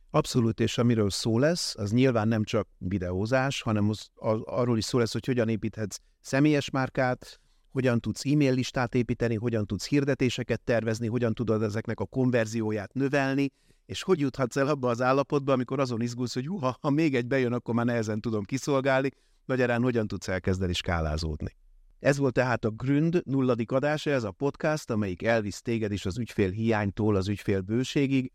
Abszolút, 0.10 0.60
és 0.60 0.78
amiről 0.78 1.10
szó 1.10 1.40
lesz, 1.40 1.76
az 1.78 1.92
nyilván 1.92 2.28
nem 2.28 2.44
csak 2.44 2.68
videózás, 2.78 3.62
hanem 3.62 3.90
az, 3.90 4.08
az, 4.16 4.42
arról 4.44 4.78
is 4.78 4.86
szó 4.86 4.98
lesz, 4.98 5.12
hogy 5.12 5.26
hogyan 5.26 5.50
építhetsz 5.50 5.98
személyes 6.20 6.70
márkát, 6.70 7.40
hogyan 7.72 8.00
tudsz 8.00 8.26
e-mail 8.26 8.54
listát 8.54 8.96
építeni, 8.96 9.36
hogyan 9.36 9.66
tudsz 9.66 9.88
hirdetéseket 9.88 10.62
tervezni, 10.62 11.08
hogyan 11.08 11.34
tudod 11.34 11.64
ezeknek 11.64 12.00
a 12.00 12.06
konverzióját 12.06 12.94
növelni, 12.94 13.52
és 13.86 14.04
hogy 14.04 14.20
juthatsz 14.20 14.56
el 14.56 14.68
abba 14.68 14.90
az 14.90 15.02
állapotba, 15.02 15.54
amikor 15.54 15.80
azon 15.80 16.02
izgulsz, 16.02 16.34
hogy 16.34 16.48
ha, 16.60 16.78
ha 16.82 16.90
még 16.90 17.16
egy 17.16 17.28
bejön, 17.28 17.54
akkor 17.54 17.74
már 17.74 17.86
nehezen 17.86 18.22
tudom 18.22 18.44
kiszolgálni, 18.44 19.10
magyarán 19.46 19.82
hogyan 19.82 20.08
tudsz 20.08 20.28
elkezdeni 20.28 20.74
skálázódni. 20.74 21.56
Ez 22.00 22.18
volt 22.18 22.34
tehát 22.34 22.66
a 22.66 22.70
Gründ 22.70 23.22
nulladik 23.26 23.72
adása, 23.72 24.10
ez 24.10 24.24
a 24.24 24.32
podcast, 24.32 24.90
amelyik 24.90 25.24
elvisz 25.24 25.62
téged 25.62 25.92
is 25.92 26.06
az 26.06 26.18
ügyfél 26.18 26.50
hiánytól 26.50 27.16
az 27.16 27.28
ügyfél 27.28 27.62
bőségig. 27.62 28.32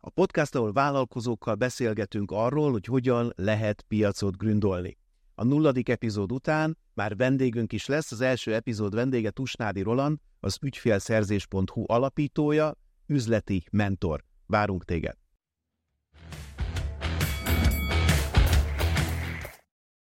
A 0.00 0.10
podcast, 0.10 0.54
ahol 0.54 0.72
vállalkozókkal 0.72 1.54
beszélgetünk 1.54 2.30
arról, 2.30 2.70
hogy 2.70 2.84
hogyan 2.84 3.32
lehet 3.36 3.84
piacot 3.88 4.36
gründolni. 4.36 4.98
A 5.34 5.44
nulladik 5.44 5.88
epizód 5.88 6.32
után 6.32 6.78
már 6.94 7.16
vendégünk 7.16 7.72
is 7.72 7.86
lesz, 7.86 8.12
az 8.12 8.20
első 8.20 8.54
epizód 8.54 8.94
vendége 8.94 9.30
Tusnádi 9.30 9.82
Roland, 9.82 10.18
az 10.40 10.58
ügyfélszerzés.hu 10.62 11.84
alapítója, 11.86 12.74
üzleti 13.06 13.64
mentor. 13.70 14.24
Várunk 14.46 14.84
téged! 14.84 15.23